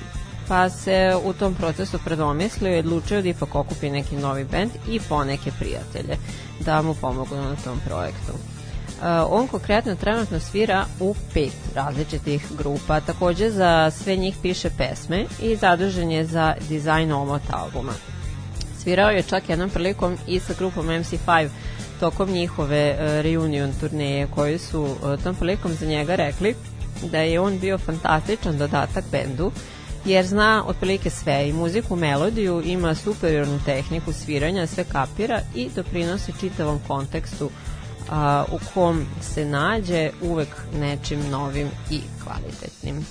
Pa 0.47 0.69
se 0.69 1.15
u 1.26 1.34
tom 1.34 1.53
procesu 1.55 1.99
predomislio 2.05 2.76
i 2.76 2.80
odlučio 2.80 3.21
da 3.21 3.30
ipak 3.30 3.55
okupi 3.55 3.89
neki 3.89 4.15
novi 4.15 4.43
bend 4.43 4.71
i 4.89 4.99
poneke 5.09 5.51
prijatelje 5.59 6.17
da 6.59 6.82
mu 6.82 6.93
pomogu 6.93 7.36
na 7.36 7.55
tom 7.63 7.80
projektu. 7.86 8.54
Uh, 8.95 9.03
on 9.29 9.47
konkretno 9.47 9.95
trenutno 9.95 10.39
svira 10.39 10.85
u 10.99 11.15
pet 11.33 11.53
različitih 11.75 12.47
grupa, 12.57 12.99
takođe 12.99 13.49
za 13.49 13.91
sve 13.91 14.15
njih 14.15 14.35
piše 14.41 14.69
pesme 14.77 15.25
i 15.41 15.55
zadužen 15.55 16.11
je 16.11 16.25
za 16.25 16.53
dizajn 16.69 17.11
omot 17.11 17.41
albuma. 17.51 17.93
Svirao 18.83 19.09
je 19.09 19.23
čak 19.23 19.49
jednom 19.49 19.69
prilikom 19.69 20.17
i 20.27 20.39
sa 20.39 20.53
grupom 20.57 20.85
MC5 20.87 21.49
tokom 21.99 22.29
njihove 22.29 22.91
uh, 22.91 23.23
reunion 23.23 23.73
turneje 23.79 24.27
koji 24.35 24.57
su 24.57 24.81
uh, 24.83 25.23
tom 25.23 25.35
prilikom 25.35 25.73
za 25.73 25.85
njega 25.85 26.15
rekli 26.15 26.55
da 27.11 27.19
je 27.19 27.39
on 27.39 27.59
bio 27.59 27.77
fantastičan 27.77 28.57
dodatak 28.57 29.03
bendu 29.11 29.51
jer 30.05 30.25
zna 30.25 30.63
otprilike 30.67 31.09
sve 31.09 31.49
i 31.49 31.53
muziku, 31.53 31.95
melodiju, 31.95 32.61
ima 32.65 32.95
superiornu 32.95 33.59
tehniku 33.65 34.13
sviranja, 34.13 34.67
sve 34.67 34.83
kapira 34.83 35.41
i 35.55 35.69
doprinosi 35.75 36.33
čitavom 36.39 36.79
kontekstu 36.87 37.49
a, 38.09 38.45
u 38.51 38.59
kom 38.73 39.05
se 39.21 39.45
nađe 39.45 40.11
uvek 40.21 40.49
nečim 40.79 41.29
novim 41.29 41.67
i 41.91 42.01
kvalitetnim. 42.23 43.05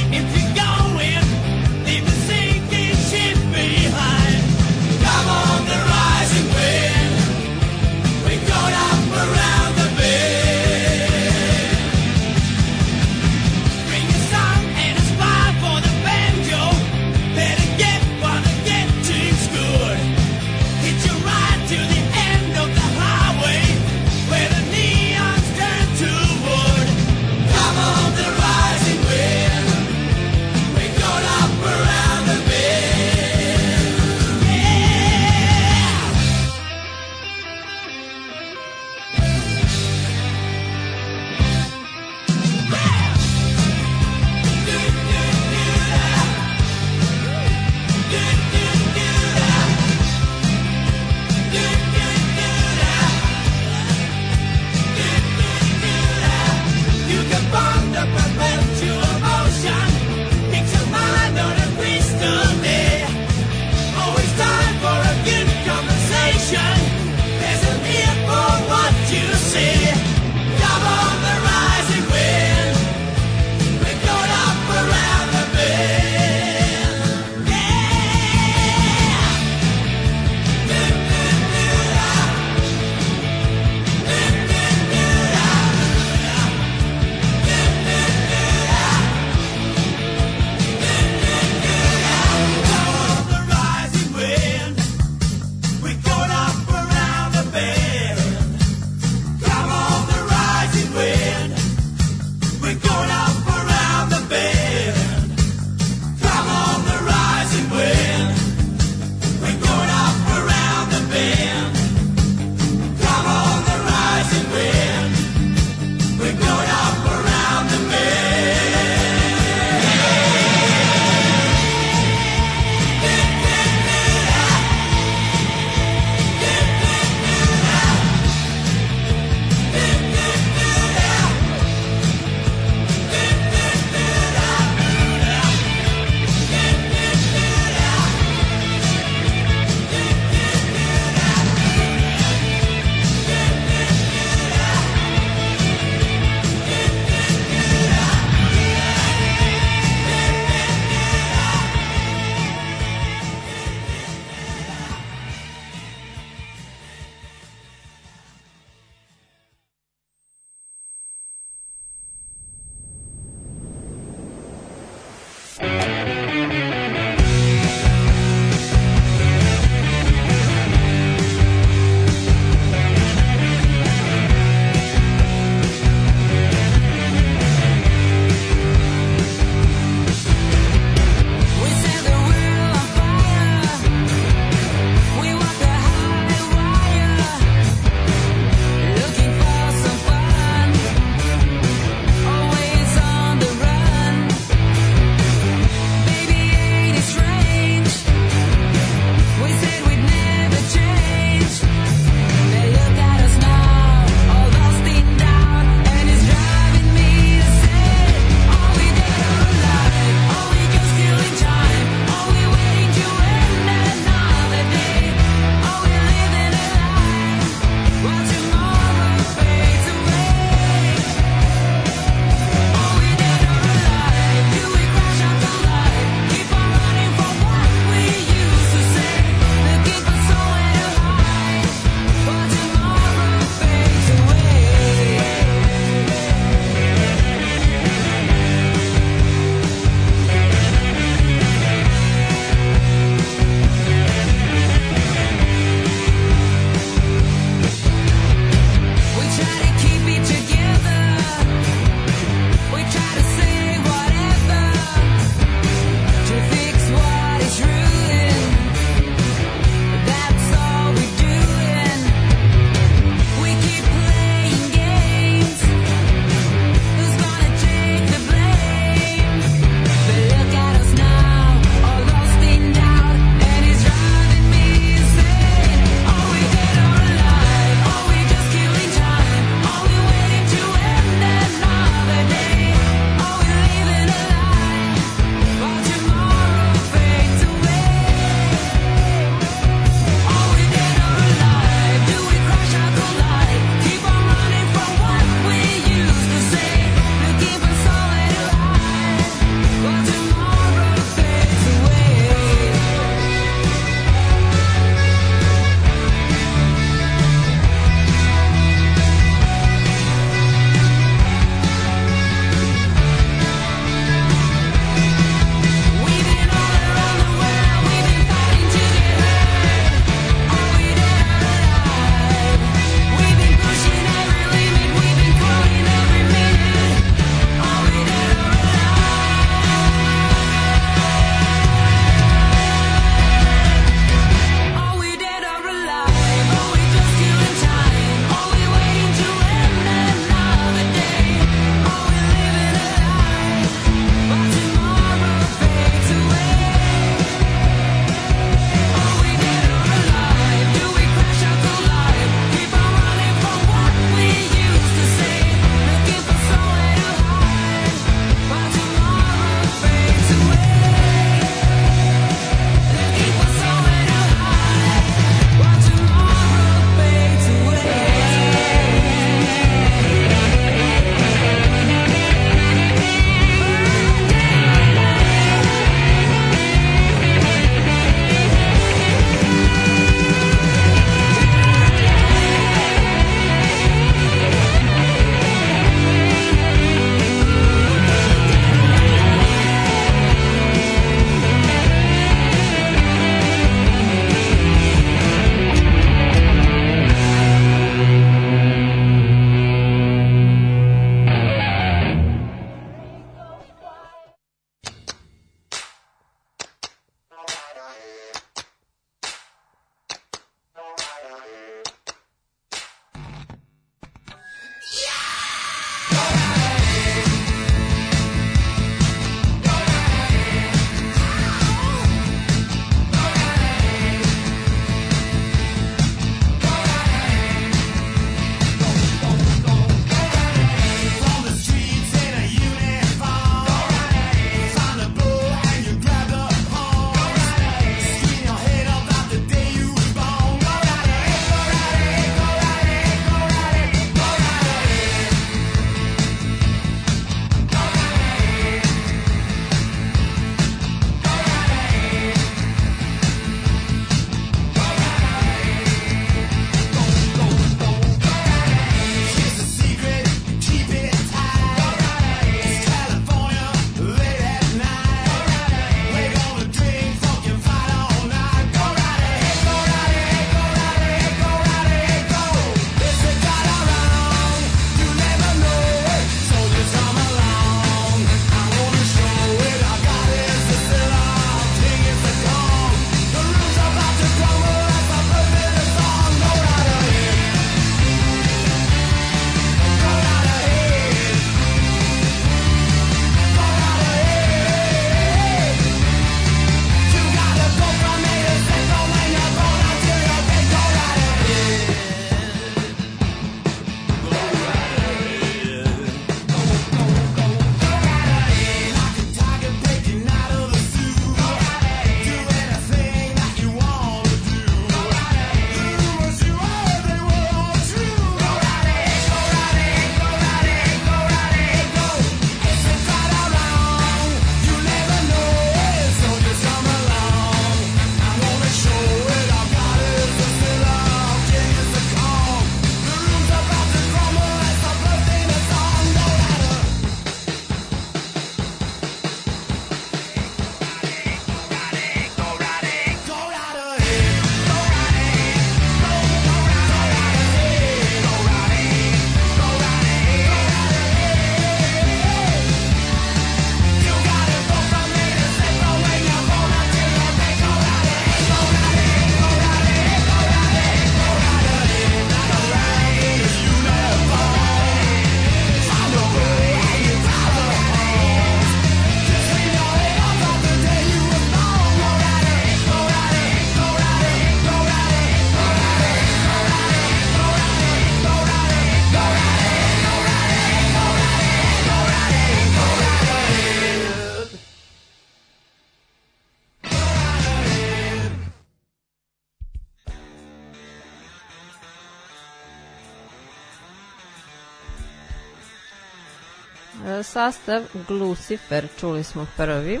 Sastav 597.38 597.82
Glucifer 598.08 598.86
čuli 599.00 599.24
smo 599.24 599.46
prvi 599.56 600.00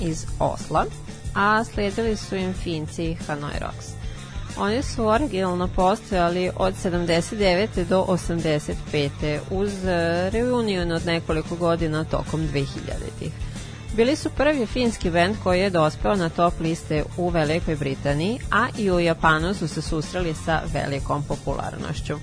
iz 0.00 0.26
Osla, 0.38 0.84
a 1.34 1.64
sledili 1.64 2.16
su 2.16 2.36
im 2.36 2.54
Finci 2.54 3.04
i 3.04 3.14
Hanoi 3.14 3.58
Rocks. 3.60 3.86
Oni 4.58 4.82
su 4.82 5.06
originalno 5.06 5.68
postojali 5.68 6.50
od 6.56 6.74
79. 6.84 7.84
do 7.84 8.04
85. 8.08 9.38
uz 9.50 9.84
e, 9.84 10.30
reunion 10.30 10.92
od 10.92 11.06
nekoliko 11.06 11.56
godina 11.56 12.04
tokom 12.04 12.40
2000-ih. 12.40 13.32
Bili 13.96 14.16
su 14.16 14.30
prvi 14.30 14.66
finski 14.66 15.10
band 15.10 15.36
koji 15.42 15.60
je 15.60 15.70
dospeo 15.70 16.14
na 16.14 16.28
top 16.28 16.60
liste 16.60 17.04
u 17.16 17.28
Velikoj 17.28 17.76
Britaniji, 17.76 18.38
a 18.50 18.66
i 18.78 18.90
u 18.90 19.00
Japanu 19.00 19.54
su 19.54 19.68
se 19.68 19.82
susreli 19.82 20.34
sa 20.44 20.62
velikom 20.72 21.22
popularnošću. 21.22 22.14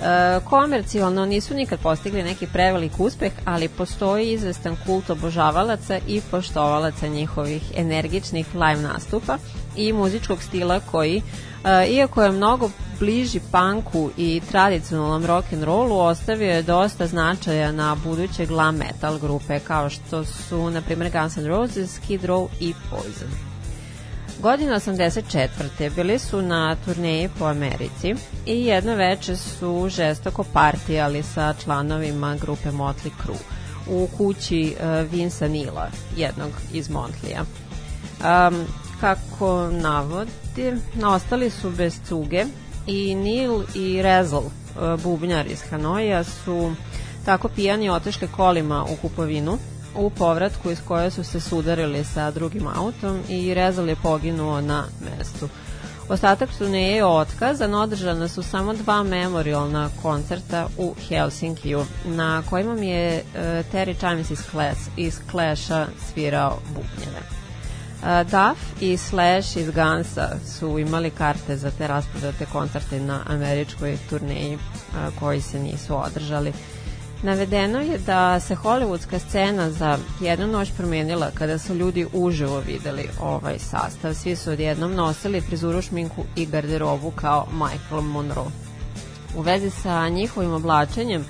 E, 0.00 0.40
komercijalno 0.44 1.26
nisu 1.26 1.54
nikad 1.54 1.78
postigli 1.78 2.22
neki 2.22 2.46
prevelik 2.46 2.92
uspeh, 3.00 3.32
ali 3.44 3.68
postoji 3.68 4.32
izvestan 4.32 4.76
kult 4.86 5.10
obožavalaca 5.10 5.98
i 6.08 6.20
poštovalaca 6.30 7.06
njihovih 7.06 7.62
energičnih 7.76 8.54
live 8.54 8.82
nastupa 8.82 9.38
i 9.76 9.92
muzičkog 9.92 10.42
stila 10.42 10.80
koji, 10.80 11.22
e, 11.64 11.86
iako 11.88 12.22
je 12.22 12.32
mnogo 12.32 12.70
bliži 12.98 13.40
punku 13.52 14.10
i 14.16 14.42
tradicionalnom 14.50 15.26
rock 15.26 15.52
and 15.52 15.62
rollu, 15.62 15.98
ostavio 15.98 16.50
je 16.50 16.62
dosta 16.62 17.06
značaja 17.06 17.72
na 17.72 17.96
buduće 18.04 18.46
glam 18.46 18.76
metal 18.76 19.18
grupe 19.18 19.60
kao 19.60 19.90
što 19.90 20.24
su, 20.24 20.70
na 20.70 20.80
primjer, 20.80 21.12
Guns 21.12 21.36
N' 21.36 21.46
Roses, 21.46 21.94
Skid 21.94 22.22
Row 22.22 22.48
i 22.60 22.74
Poison. 22.90 23.53
Godine 24.44 24.74
84. 24.74 25.90
bili 25.96 26.18
su 26.18 26.42
na 26.42 26.76
turneji 26.84 27.28
po 27.38 27.44
Americi 27.44 28.14
i 28.46 28.64
jedno 28.64 28.94
veče 28.94 29.36
su 29.36 29.88
žestoko 29.88 30.44
partijali 30.52 31.22
sa 31.22 31.54
članovima 31.64 32.36
grupe 32.36 32.68
Motley 32.70 33.10
Crue 33.22 33.38
u 33.88 34.08
kući 34.16 34.76
uh, 34.76 35.10
Vinsa 35.12 35.48
Nila, 35.48 35.88
jednog 36.16 36.50
iz 36.72 36.90
Montlija. 36.90 37.40
Um, 37.40 38.64
kako 39.00 39.70
navodi, 39.70 40.72
ostali 41.04 41.50
su 41.50 41.70
bez 41.70 42.00
cuge 42.08 42.44
i 42.86 43.14
Neil 43.14 43.62
i 43.74 44.02
Rezel, 44.02 44.42
uh, 44.42 45.02
bubnjar 45.02 45.46
iz 45.46 45.62
Hanoja, 45.70 46.24
su 46.24 46.74
tako 47.24 47.48
pijani 47.48 47.90
otešli 47.90 48.28
kolima 48.28 48.84
u 48.84 48.96
kupovinu 48.96 49.58
u 49.96 50.10
povratku 50.10 50.70
iz 50.70 50.78
koje 50.88 51.10
su 51.10 51.24
se 51.24 51.40
sudarili 51.40 52.04
sa 52.04 52.30
drugim 52.30 52.66
autom 52.74 53.20
i 53.28 53.54
Rezal 53.54 53.88
je 53.88 53.96
poginuo 53.96 54.60
na 54.60 54.84
mestu. 55.00 55.48
Ostatak 56.08 56.50
turneje 56.58 56.96
je 56.96 57.04
otkazan, 57.04 57.74
održana 57.74 58.28
su 58.28 58.42
samo 58.42 58.74
dva 58.74 59.02
memorialna 59.02 59.90
koncerta 60.02 60.66
u 60.78 60.94
Helsinkiju, 61.08 61.84
na 62.04 62.42
kojima 62.50 62.74
mi 62.74 62.88
je 62.88 63.22
uh, 63.22 63.40
Terry 63.72 63.96
Chimes 63.96 64.30
iz, 64.30 64.42
Clash, 64.50 64.80
iz 64.96 65.20
Clasha 65.30 65.86
svirao 66.12 66.58
bubnjeve. 66.68 67.20
Uh, 68.02 68.30
Duff 68.30 68.82
i 68.82 68.96
Slash 68.96 69.56
iz 69.56 69.70
Gansa 69.70 70.28
su 70.58 70.78
imali 70.78 71.10
karte 71.10 71.56
za 71.56 71.70
te 71.70 71.86
rasprodate 71.86 72.46
koncerte 72.46 73.00
na 73.00 73.20
američkoj 73.26 73.98
turneji 74.10 74.54
uh, 74.54 75.18
koji 75.20 75.40
se 75.40 75.58
nisu 75.58 75.96
održali. 75.96 76.52
Navedeno 77.24 77.80
je 77.80 77.98
da 77.98 78.40
se 78.40 78.56
hollywoodska 78.56 79.18
scena 79.18 79.70
za 79.70 79.98
jednu 80.20 80.46
noć 80.46 80.72
promenila 80.76 81.30
kada 81.34 81.58
su 81.58 81.74
ljudi 81.74 82.06
uživo 82.12 82.60
videli 82.60 83.08
ovaj 83.20 83.58
sastav. 83.58 84.14
Svi 84.14 84.36
su 84.36 84.50
odjednom 84.50 84.94
nosili 84.94 85.40
frizuru, 85.40 85.82
šminku 85.82 86.24
i 86.36 86.46
garderobu 86.46 87.10
kao 87.10 87.46
Michael 87.52 88.00
Monroe. 88.00 88.46
U 89.36 89.40
vezi 89.40 89.70
sa 89.70 90.08
njihovim 90.08 90.52
oblačenjem 90.52 91.24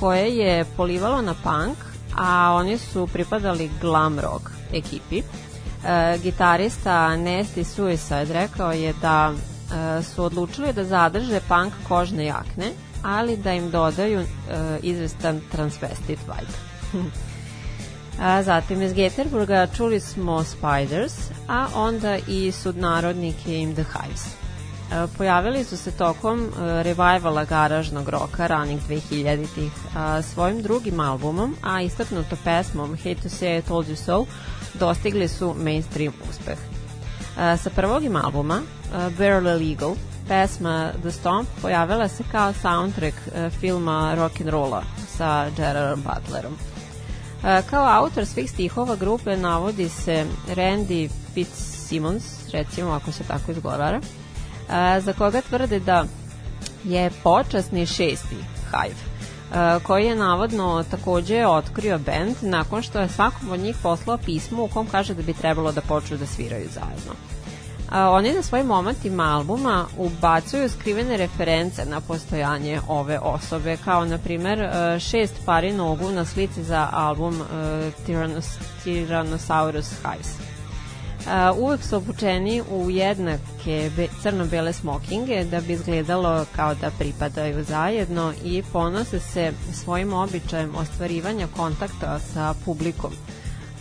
koje 0.00 0.36
je 0.36 0.64
polivalo 0.76 1.22
na 1.22 1.34
punk, 1.34 1.78
a 2.18 2.52
oni 2.52 2.78
su 2.78 3.06
pripadali 3.06 3.70
glam 3.80 4.18
rock 4.18 4.50
ekipi, 4.72 5.18
e, 5.18 6.18
gitarista 6.22 7.08
Nasty 7.08 7.64
Suicide 7.64 8.32
rekao 8.32 8.72
je 8.72 8.94
da 9.02 9.32
e, 9.32 10.02
su 10.02 10.24
odlučili 10.24 10.72
da 10.72 10.84
zadrže 10.84 11.40
punk 11.48 11.72
kožne 11.88 12.24
jakne 12.24 12.85
ali 13.06 13.36
da 13.36 13.52
im 13.52 13.70
dodaju 13.70 14.20
uh, 14.20 14.26
izvestan 14.82 15.40
transvestit 15.52 16.18
vibe. 16.18 16.52
a 18.20 18.42
zatim 18.42 18.82
iz 18.82 18.92
Geterburga 18.92 19.66
čuli 19.76 20.00
smo 20.00 20.44
Spiders, 20.44 21.14
a 21.48 21.66
onda 21.74 22.18
i 22.28 22.52
sudnarodnike 22.52 23.58
im 23.58 23.74
The 23.74 23.84
Hives. 23.84 24.26
E, 24.92 25.06
pojavili 25.18 25.64
su 25.64 25.76
se 25.76 25.90
tokom 25.90 26.40
uh, 26.40 26.52
revivala 26.58 27.44
garažnog 27.44 28.08
roka 28.08 28.46
ranih 28.46 28.80
2000-ih 28.88 29.72
svojim 30.22 30.62
drugim 30.62 31.00
albumom, 31.00 31.56
a 31.62 31.82
istaknuto 31.82 32.36
pesmom 32.44 32.96
Hate 32.96 33.14
to 33.22 33.28
say 33.28 33.58
I 33.58 33.62
told 33.62 33.88
you 33.88 33.96
so 33.96 34.26
dostigli 34.74 35.28
su 35.28 35.54
mainstream 35.58 36.12
uspeh. 36.30 36.58
Uh, 36.58 37.60
sa 37.60 37.70
prvogim 37.70 38.16
albuma, 38.16 38.62
uh, 38.62 39.18
Barely 39.18 39.68
Legal, 39.68 39.94
pesma 40.28 40.92
The 41.02 41.10
Stomp 41.10 41.48
pojavila 41.62 42.08
se 42.08 42.24
kao 42.32 42.52
soundtrack 42.52 43.16
uh, 43.26 43.52
filma 43.60 44.14
Rock 44.14 44.40
and 44.40 44.50
Rolla 44.50 44.82
sa 45.16 45.50
Gerardom 45.56 46.02
Butlerom. 46.02 46.52
Uh, 46.52 47.70
kao 47.70 48.04
autor 48.04 48.26
svih 48.26 48.50
stihova 48.50 48.96
grupe 48.96 49.36
navodi 49.36 49.88
se 49.88 50.26
Randy 50.48 51.10
Fitzsimmons, 51.34 52.24
recimo 52.52 52.90
ako 52.90 53.12
se 53.12 53.24
tako 53.24 53.52
izgovara, 53.52 53.98
uh, 53.98 55.04
za 55.04 55.12
koga 55.12 55.40
tvrde 55.40 55.80
da 55.80 56.04
je 56.84 57.10
počasni 57.22 57.86
šesti 57.86 58.36
Hive, 58.70 59.16
koji 59.82 60.06
je 60.06 60.14
navodno 60.14 60.84
takođe 60.90 61.46
otkrio 61.46 61.98
band 61.98 62.36
nakon 62.42 62.82
što 62.82 63.00
je 63.00 63.08
svakom 63.08 63.50
od 63.50 63.60
njih 63.60 63.76
poslao 63.82 64.18
pismo 64.18 64.64
u 64.64 64.68
kom 64.68 64.86
kaže 64.86 65.14
da 65.14 65.22
bi 65.22 65.32
trebalo 65.32 65.72
da 65.72 65.80
počnu 65.80 66.16
da 66.16 66.26
sviraju 66.26 66.68
zajedno. 66.74 67.35
A, 67.90 68.10
oni 68.10 68.32
na 68.32 68.42
svojim 68.42 68.66
momentima 68.66 69.24
albuma 69.24 69.86
ubacuju 69.98 70.68
skrivene 70.68 71.16
reference 71.16 71.84
na 71.84 72.00
postojanje 72.00 72.80
ove 72.88 73.18
osobe, 73.18 73.76
kao 73.84 74.04
na 74.04 74.18
primer 74.18 74.58
e, 74.60 75.00
šest 75.00 75.34
pari 75.44 75.72
nogu 75.72 76.10
na 76.10 76.24
slici 76.24 76.62
za 76.64 76.88
album 76.92 77.34
e, 77.34 77.44
Tyrannos, 78.06 78.46
Tyrannosaurus 78.84 79.90
Hives. 80.02 80.56
Uh, 81.26 81.58
uvek 81.58 81.82
su 81.82 81.96
obučeni 81.96 82.62
u 82.70 82.90
jednake 82.90 83.90
be, 83.96 84.06
crno-bele 84.22 84.72
smokinge 84.72 85.44
da 85.44 85.60
bi 85.60 85.72
izgledalo 85.72 86.44
kao 86.56 86.74
da 86.74 86.90
pripadaju 86.98 87.64
zajedno 87.64 88.32
i 88.44 88.62
ponose 88.72 89.20
se 89.20 89.52
svojim 89.72 90.12
običajem 90.12 90.74
ostvarivanja 90.76 91.46
kontakta 91.56 92.18
sa 92.18 92.54
publikom 92.64 93.12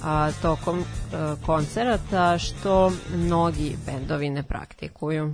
a, 0.05 0.31
tokom 0.41 0.79
a, 1.13 1.35
koncerata 1.45 2.37
što 2.37 2.91
mnogi 3.15 3.77
bendovi 3.85 4.29
ne 4.29 4.43
praktikuju. 4.43 5.33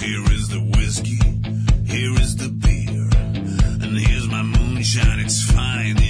Here 0.00 0.34
is 0.34 0.48
the 0.48 0.60
whiskey, 0.76 1.20
here 1.86 2.22
is 2.22 2.36
the 2.36 2.48
beer, 2.48 3.08
and 3.82 3.98
here's 3.98 4.26
my 4.26 4.42
moonshine, 4.42 5.20
it's 5.20 5.52
fine 5.52 6.01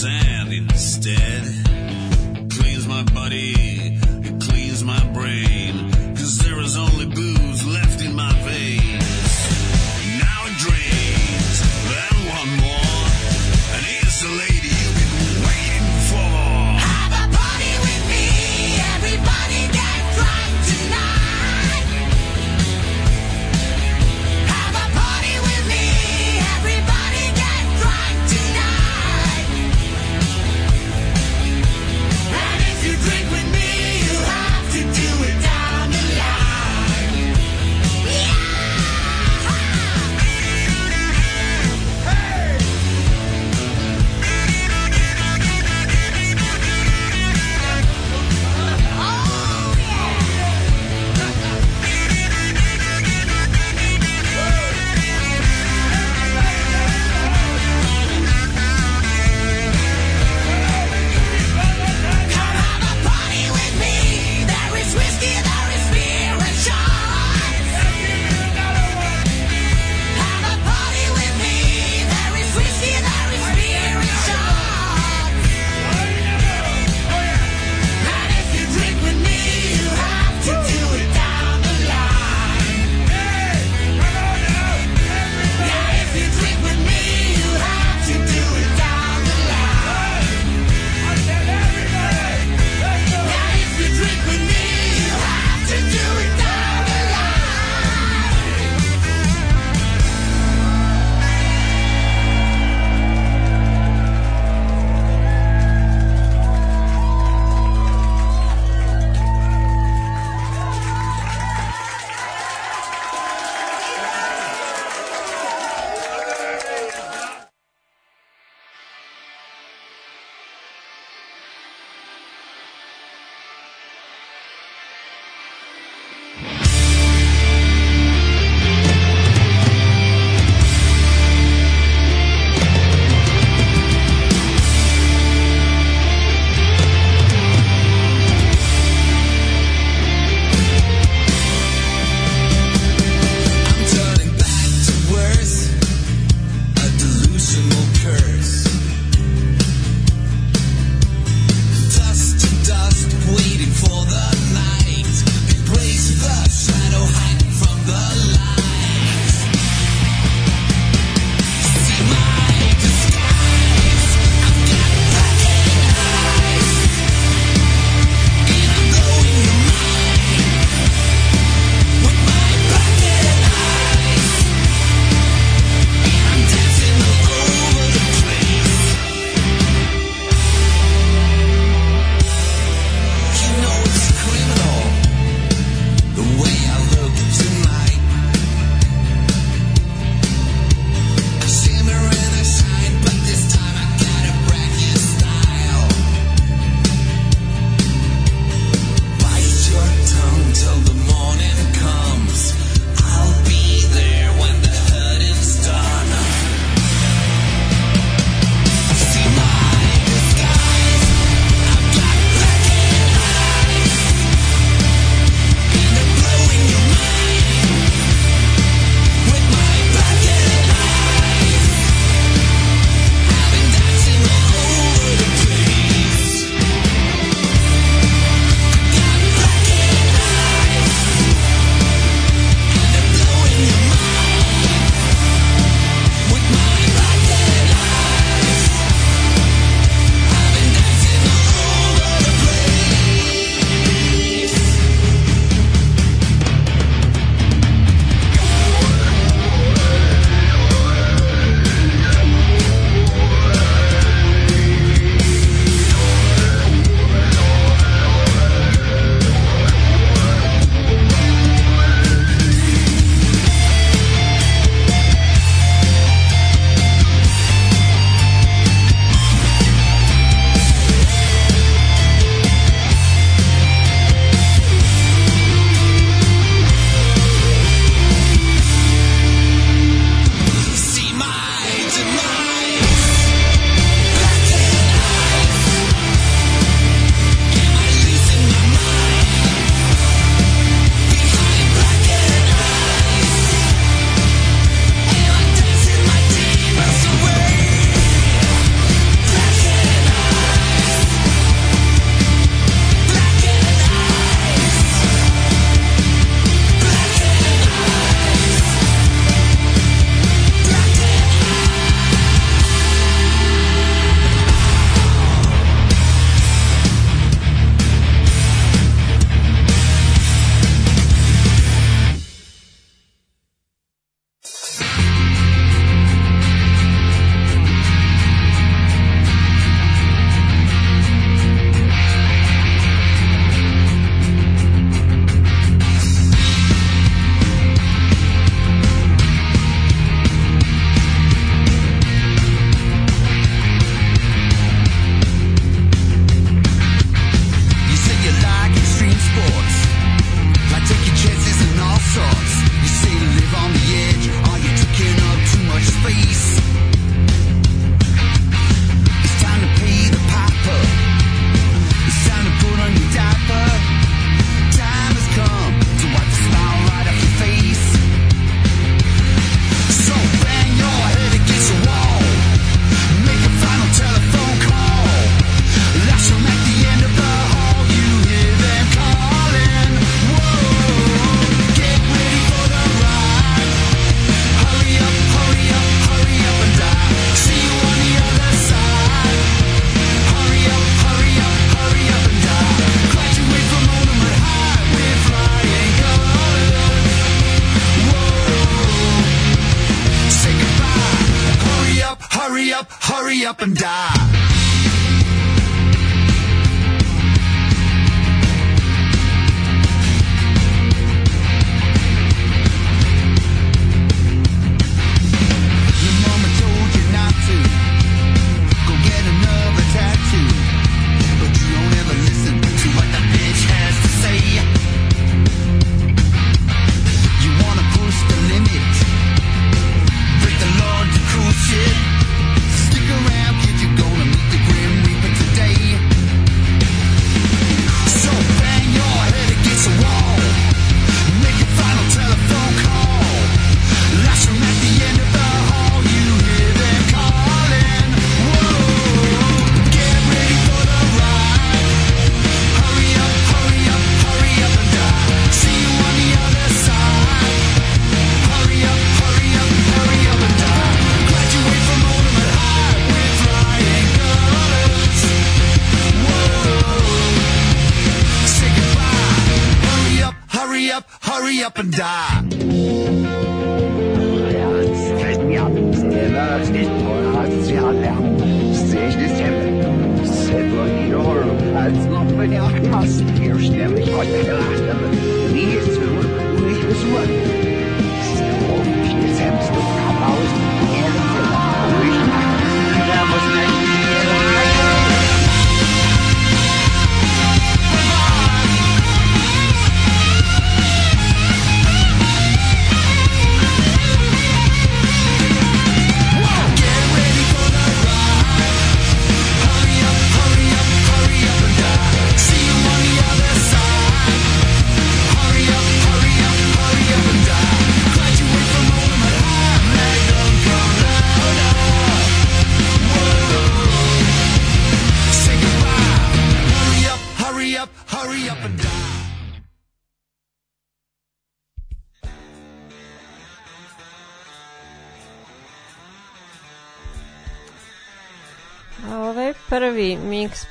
sand 0.00 0.50
instead. 0.50 1.49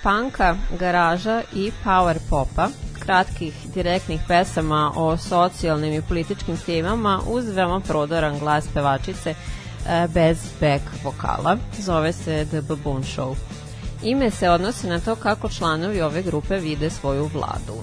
Punka, 0.04 0.56
garaža 0.80 1.41
i 1.54 1.72
power 1.86 2.18
popa, 2.30 2.68
kratkih 3.00 3.54
direktnih 3.74 4.22
pesama 4.28 4.91
o 4.95 5.18
socijalnim 5.18 5.93
i 5.93 6.02
političkim 6.02 6.58
temama 6.58 7.22
uz 7.28 7.50
veoma 7.50 7.80
prodoran 7.80 8.39
glas 8.39 8.66
pevačice 8.74 9.30
e, 9.30 10.08
bez 10.08 10.38
back 10.60 10.84
vokala. 11.04 11.58
Zove 11.80 12.14
se 12.14 12.45
The 12.45 12.62
Baboon 12.62 13.04
Show. 13.04 13.36
Ime 14.04 14.32
se 14.32 14.50
odnosi 14.50 14.88
na 14.88 15.00
to 15.00 15.16
kako 15.16 15.50
članovi 15.50 16.02
ove 16.02 16.22
grupe 16.22 16.58
vide 16.58 16.89
svoju 16.89 17.30
vladu. 17.34 17.74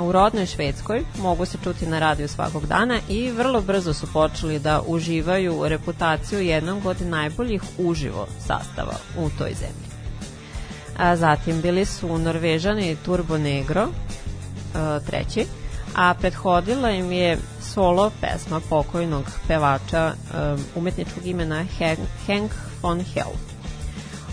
U 0.00 0.12
rodnoj 0.12 0.46
Švedskoj 0.46 1.04
mogu 1.22 1.46
se 1.46 1.58
čuti 1.64 1.86
na 1.86 1.98
radiju 1.98 2.28
svakog 2.28 2.66
dana 2.66 2.98
i 3.08 3.30
vrlo 3.30 3.60
brzo 3.60 3.94
su 3.94 4.06
počeli 4.12 4.58
da 4.58 4.82
uživaju 4.86 5.68
reputaciju 5.68 6.40
jednog 6.40 6.86
od 6.86 7.02
najboljih 7.02 7.62
uživo 7.78 8.26
sastava 8.46 8.94
u 9.18 9.30
toj 9.38 9.54
zemlji. 9.54 9.93
A 10.98 11.16
zatim 11.16 11.60
bili 11.60 11.84
su 11.84 12.18
Norvežani 12.18 12.96
Turbo 13.04 13.38
Negro, 13.38 13.82
e, 13.82 15.00
treći, 15.06 15.46
a 15.94 16.14
prethodila 16.14 16.90
im 16.90 17.12
je 17.12 17.38
solo 17.62 18.10
pesma 18.20 18.60
pokojnog 18.68 19.24
pevača 19.48 20.12
e, 20.12 20.14
umetničkog 20.74 21.26
imena 21.26 21.64
Hank, 22.26 22.50
von 22.82 23.00
Hell. 23.14 23.32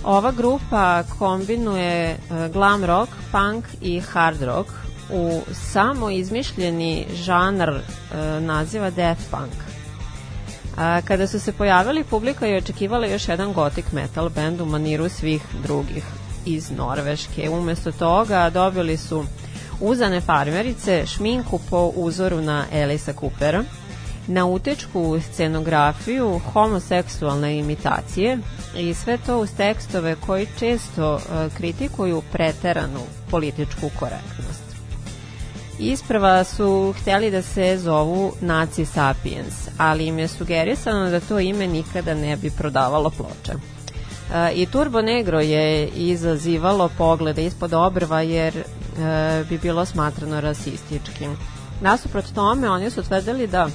Ova 0.03 0.31
grupa 0.31 1.03
kombinuje 1.19 2.09
e, 2.09 2.17
glam 2.53 2.85
rock, 2.85 3.11
punk 3.31 3.65
i 3.81 3.99
hard 3.99 4.41
rock 4.41 4.69
u 5.11 5.41
samo 5.53 6.09
izmišljeni 6.09 7.07
žanr 7.13 7.69
e, 7.69 7.81
naziva 8.39 8.89
death 8.89 9.21
punk. 9.31 9.53
Kada 11.05 11.27
su 11.27 11.39
se 11.39 11.51
pojavili, 11.51 12.03
publika 12.03 12.45
je 12.45 12.57
očekivala 12.57 13.07
još 13.07 13.27
jedan 13.27 13.53
gothic 13.53 13.85
metal 13.91 14.29
band 14.29 14.61
u 14.61 14.65
maniru 14.65 15.09
svih 15.09 15.41
drugih 15.63 16.03
iz 16.45 16.71
Norveške. 16.71 17.49
Umesto 17.49 17.91
toga 17.91 18.49
dobili 18.49 18.97
su 18.97 19.25
uzane 19.79 20.21
farmerice, 20.21 21.05
šminku 21.05 21.59
po 21.69 21.91
uzoru 21.95 22.41
na 22.41 22.65
Elisa 22.71 23.13
Coopera, 23.13 23.63
nautečku 24.27 25.19
scenografiju, 25.31 26.41
homoseksualne 26.53 27.57
imitacije 27.57 28.37
i 28.77 28.93
sve 28.93 29.17
to 29.25 29.39
uz 29.39 29.49
tekstove 29.57 30.15
koji 30.15 30.47
često 30.59 31.15
e, 31.15 31.49
kritikuju 31.57 32.21
preteranu 32.31 32.99
političku 33.31 33.89
korektnost. 33.99 34.61
Isprava 35.79 36.43
su 36.43 36.93
hteli 36.97 37.31
da 37.31 37.41
se 37.41 37.77
zovu 37.77 38.33
Nazi 38.41 38.85
Sapiens, 38.85 39.67
ali 39.77 40.05
im 40.05 40.19
je 40.19 40.27
sugerisano 40.27 41.09
da 41.09 41.19
to 41.19 41.39
ime 41.39 41.67
nikada 41.67 42.13
ne 42.13 42.37
bi 42.37 42.51
prodavalo 42.51 43.09
ploče. 43.09 43.53
E, 44.33 44.53
I 44.53 44.65
Turbo 44.65 45.01
Negro 45.01 45.39
je 45.39 45.87
izazivalo 45.87 46.89
poglede 46.97 47.45
ispod 47.45 47.73
obrva 47.73 48.21
jer 48.21 48.57
e, 48.57 48.63
bi 49.49 49.57
bilo 49.57 49.85
smatrano 49.85 50.41
rasističkim. 50.41 51.37
Nasuprot 51.81 52.25
tome, 52.35 52.69
oni 52.69 52.89
su 52.89 53.03
tvrdili 53.03 53.47
da 53.47 53.69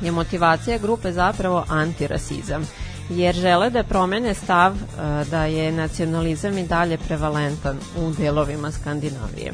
je 0.00 0.12
motivacija 0.12 0.78
grupe 0.78 1.12
zapravo 1.12 1.64
antirasizam, 1.68 2.68
jer 3.10 3.34
žele 3.34 3.70
da 3.70 3.82
promene 3.82 4.34
stav 4.34 4.72
e, 4.72 4.76
da 5.30 5.44
je 5.44 5.72
nacionalizam 5.72 6.58
i 6.58 6.66
dalje 6.66 6.98
prevalentan 6.98 7.78
u 7.96 8.12
delovima 8.18 8.70
Skandinavije. 8.72 9.52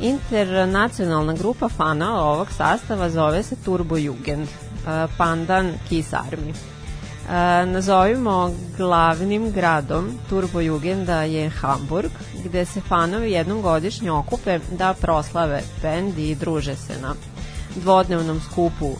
Internacionalna 0.00 1.32
grupa 1.32 1.68
fana 1.68 2.22
ovog 2.24 2.48
sastava 2.52 3.10
zove 3.10 3.42
se 3.42 3.56
Turbo 3.64 3.96
Jugend, 3.96 4.48
pandan 5.16 5.72
Kiss 5.88 6.12
Army. 6.12 6.52
Nazovimo 7.66 8.50
glavnim 8.76 9.52
gradom 9.52 10.18
Turbo 10.28 10.60
Jugenda 10.60 11.22
je 11.22 11.50
Hamburg, 11.50 12.10
gde 12.44 12.64
se 12.64 12.80
fanovi 12.80 13.32
jednom 13.32 13.62
godišnje 13.62 14.10
okupe 14.10 14.58
da 14.78 14.94
proslave 15.00 15.62
bend 15.82 16.18
i 16.18 16.34
druže 16.34 16.76
se 16.76 17.00
na 17.02 17.14
dvodnevnom 17.74 18.40
skupu 18.40 18.86
uh, 18.86 18.96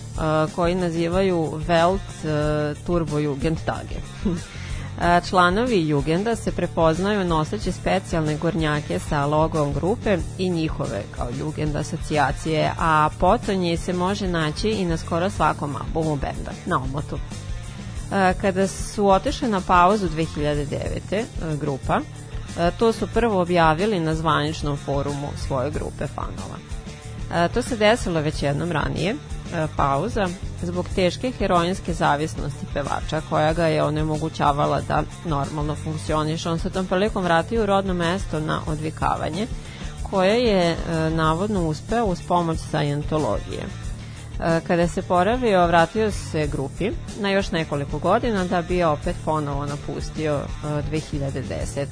koji 0.54 0.74
nazivaju 0.74 1.36
Welt 1.68 2.08
uh, 2.24 2.86
Turbo 2.86 3.18
Jugend 3.18 3.58
Tage. 3.64 3.96
Uh, 4.98 5.28
Članovi 5.28 5.88
Jugenda 5.88 6.36
se 6.36 6.52
prepoznaju 6.52 7.24
noseći 7.24 7.72
specijalne 7.72 8.36
gornjake 8.36 8.98
sa 8.98 9.26
logom 9.26 9.72
grupe 9.72 10.18
i 10.38 10.50
njihove 10.50 11.02
kao 11.16 11.28
Jugend 11.38 11.76
asocijacije, 11.76 12.72
a 12.78 13.08
potonje 13.20 13.76
se 13.76 13.92
može 13.92 14.28
naći 14.28 14.68
i 14.68 14.84
na 14.84 14.96
skoro 14.96 15.30
svakom 15.30 15.76
albumu 15.76 16.16
benda, 16.16 16.50
na 16.66 16.76
omotu. 16.76 17.18
Kada 18.40 18.66
su 18.66 19.08
otišli 19.08 19.48
na 19.48 19.60
pauzu 19.60 20.08
2009. 20.08 21.22
uh, 21.22 21.60
grupa, 21.60 22.00
uh, 22.00 22.78
to 22.78 22.92
su 22.92 23.06
prvo 23.06 23.40
objavili 23.42 24.00
na 24.00 24.14
zvaničnom 24.14 24.76
forumu 24.76 25.28
svoje 25.46 25.70
grupe 25.70 26.06
fanova. 26.06 26.58
E, 27.34 27.48
to 27.48 27.62
se 27.62 27.76
desilo 27.76 28.20
već 28.20 28.42
jednom 28.42 28.72
ranije, 28.72 29.10
e, 29.54 29.66
pauza 29.76 30.28
zbog 30.62 30.86
teške 30.94 31.32
heroinske 31.38 31.94
zavisnosti 31.94 32.66
pevača 32.74 33.20
koja 33.28 33.52
ga 33.52 33.66
je 33.66 33.82
onemogućavala 33.82 34.80
da 34.80 35.02
normalno 35.24 35.74
funkcioniše. 35.74 36.50
On 36.50 36.58
se 36.58 36.70
tom 36.70 36.86
prilikom 36.86 37.24
vratio 37.24 37.62
u 37.62 37.66
rodno 37.66 37.94
mesto 37.94 38.40
na 38.40 38.60
odvikavanje 38.66 39.46
koje 40.10 40.44
je 40.44 40.70
e, 40.70 40.76
navodno 41.10 41.68
uspeo 41.68 42.04
uz 42.04 42.18
pomoć 42.28 42.58
sajentologije. 42.70 43.87
E, 44.40 44.60
Kada 44.66 44.88
se 44.88 45.02
poravio, 45.02 45.66
vratio 45.66 46.10
se 46.10 46.46
grupi 46.46 46.90
na 47.20 47.30
još 47.30 47.50
nekoliko 47.50 47.98
godina 47.98 48.44
da 48.44 48.62
bi 48.62 48.82
opet 48.82 49.16
ponovo 49.24 49.66
napustio 49.66 50.34
e, 50.34 50.66
2010. 50.92 51.86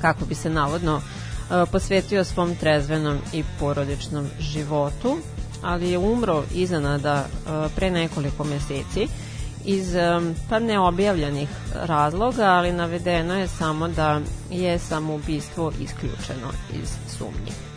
Kako 0.00 0.24
bi 0.24 0.34
se 0.34 0.50
navodno 0.50 1.00
e, 1.00 1.66
posvetio 1.72 2.24
svom 2.24 2.56
trezvenom 2.56 3.18
i 3.32 3.44
porodičnom 3.60 4.26
životu, 4.40 5.18
ali 5.62 5.90
je 5.90 5.98
umro 5.98 6.42
iznenada 6.54 7.24
e, 7.24 7.50
pre 7.76 7.90
nekoliko 7.90 8.44
meseci 8.44 9.08
iz 9.64 9.94
e, 9.94 10.20
pa 10.48 10.58
neobjavljenih 10.58 11.48
razloga, 11.74 12.44
ali 12.44 12.72
navedeno 12.72 13.34
je 13.34 13.48
samo 13.48 13.88
da 13.88 14.20
je 14.50 14.78
samoubistvo 14.78 15.72
isključeno 15.80 16.52
iz 16.82 16.90
sumnji. 17.18 17.69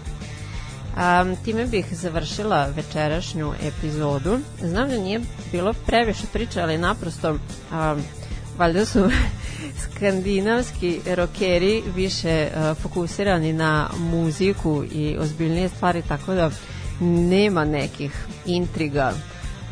Um, 0.93 1.35
time 1.35 1.65
bih 1.65 1.85
završila 1.91 2.65
večerašnju 2.75 3.53
epizodu. 3.63 4.39
Znam 4.61 4.89
da 4.89 4.97
nije 4.97 5.21
bilo 5.51 5.73
previše 5.73 6.27
priče, 6.33 6.61
ali 6.61 6.77
naprosto 6.77 7.31
um, 7.31 8.03
valjda 8.57 8.85
su 8.85 9.09
skandinavski 9.83 10.99
rokeri 11.15 11.83
više 11.95 12.49
uh, 12.55 12.77
fokusirani 12.77 13.53
na 13.53 13.89
muziku 13.97 14.83
i 14.91 15.17
ozbiljnije 15.19 15.69
stvari, 15.69 16.01
tako 16.07 16.33
da 16.33 16.49
nema 16.99 17.65
nekih 17.65 18.25
intriga, 18.45 19.13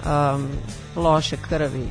um, 0.06 0.48
loše 0.96 1.38
krvi, 1.50 1.88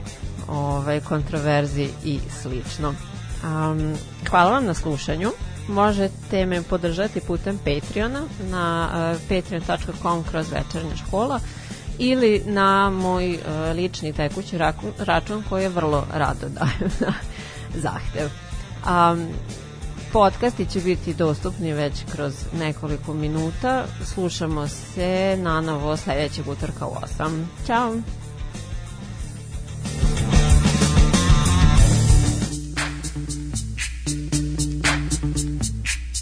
ovaj, 0.49 1.01
kontroverzi 1.01 1.89
i 2.05 2.21
slično. 2.43 2.89
Um, 2.89 3.95
hvala 4.31 4.51
vam 4.51 4.65
na 4.65 4.75
slušanju. 4.75 5.31
Možete 5.71 6.47
me 6.47 6.63
podržati 6.63 7.21
putem 7.21 7.59
Patreona 7.59 8.23
na 8.51 8.89
uh, 9.15 9.21
patreon.com 9.29 10.25
kroz 10.31 10.47
večernja 10.53 10.97
škola 10.97 11.41
ili 11.99 12.43
na 12.47 12.91
moj 12.91 13.35
uh, 13.35 13.77
lični 13.77 14.13
tekući 14.13 14.59
račun, 14.59 14.93
račun 14.99 15.43
koji 15.49 15.63
je 15.63 15.69
vrlo 15.69 16.07
rado 16.13 16.49
dajem 16.49 16.91
na 17.01 17.13
zahtev. 17.75 18.29
Um, 18.87 19.29
podcasti 20.13 20.67
će 20.67 20.81
biti 20.81 21.15
dostupni 21.15 21.73
već 21.73 21.95
kroz 22.13 22.35
nekoliko 22.59 23.15
minuta. 23.15 23.85
Slušamo 24.05 24.69
se 24.69 25.39
na 25.43 25.61
novo 25.61 25.97
sledećeg 25.97 26.49
utorka 26.49 26.87
u 26.87 26.95
8. 27.19 27.45
Ćao! 27.67 28.20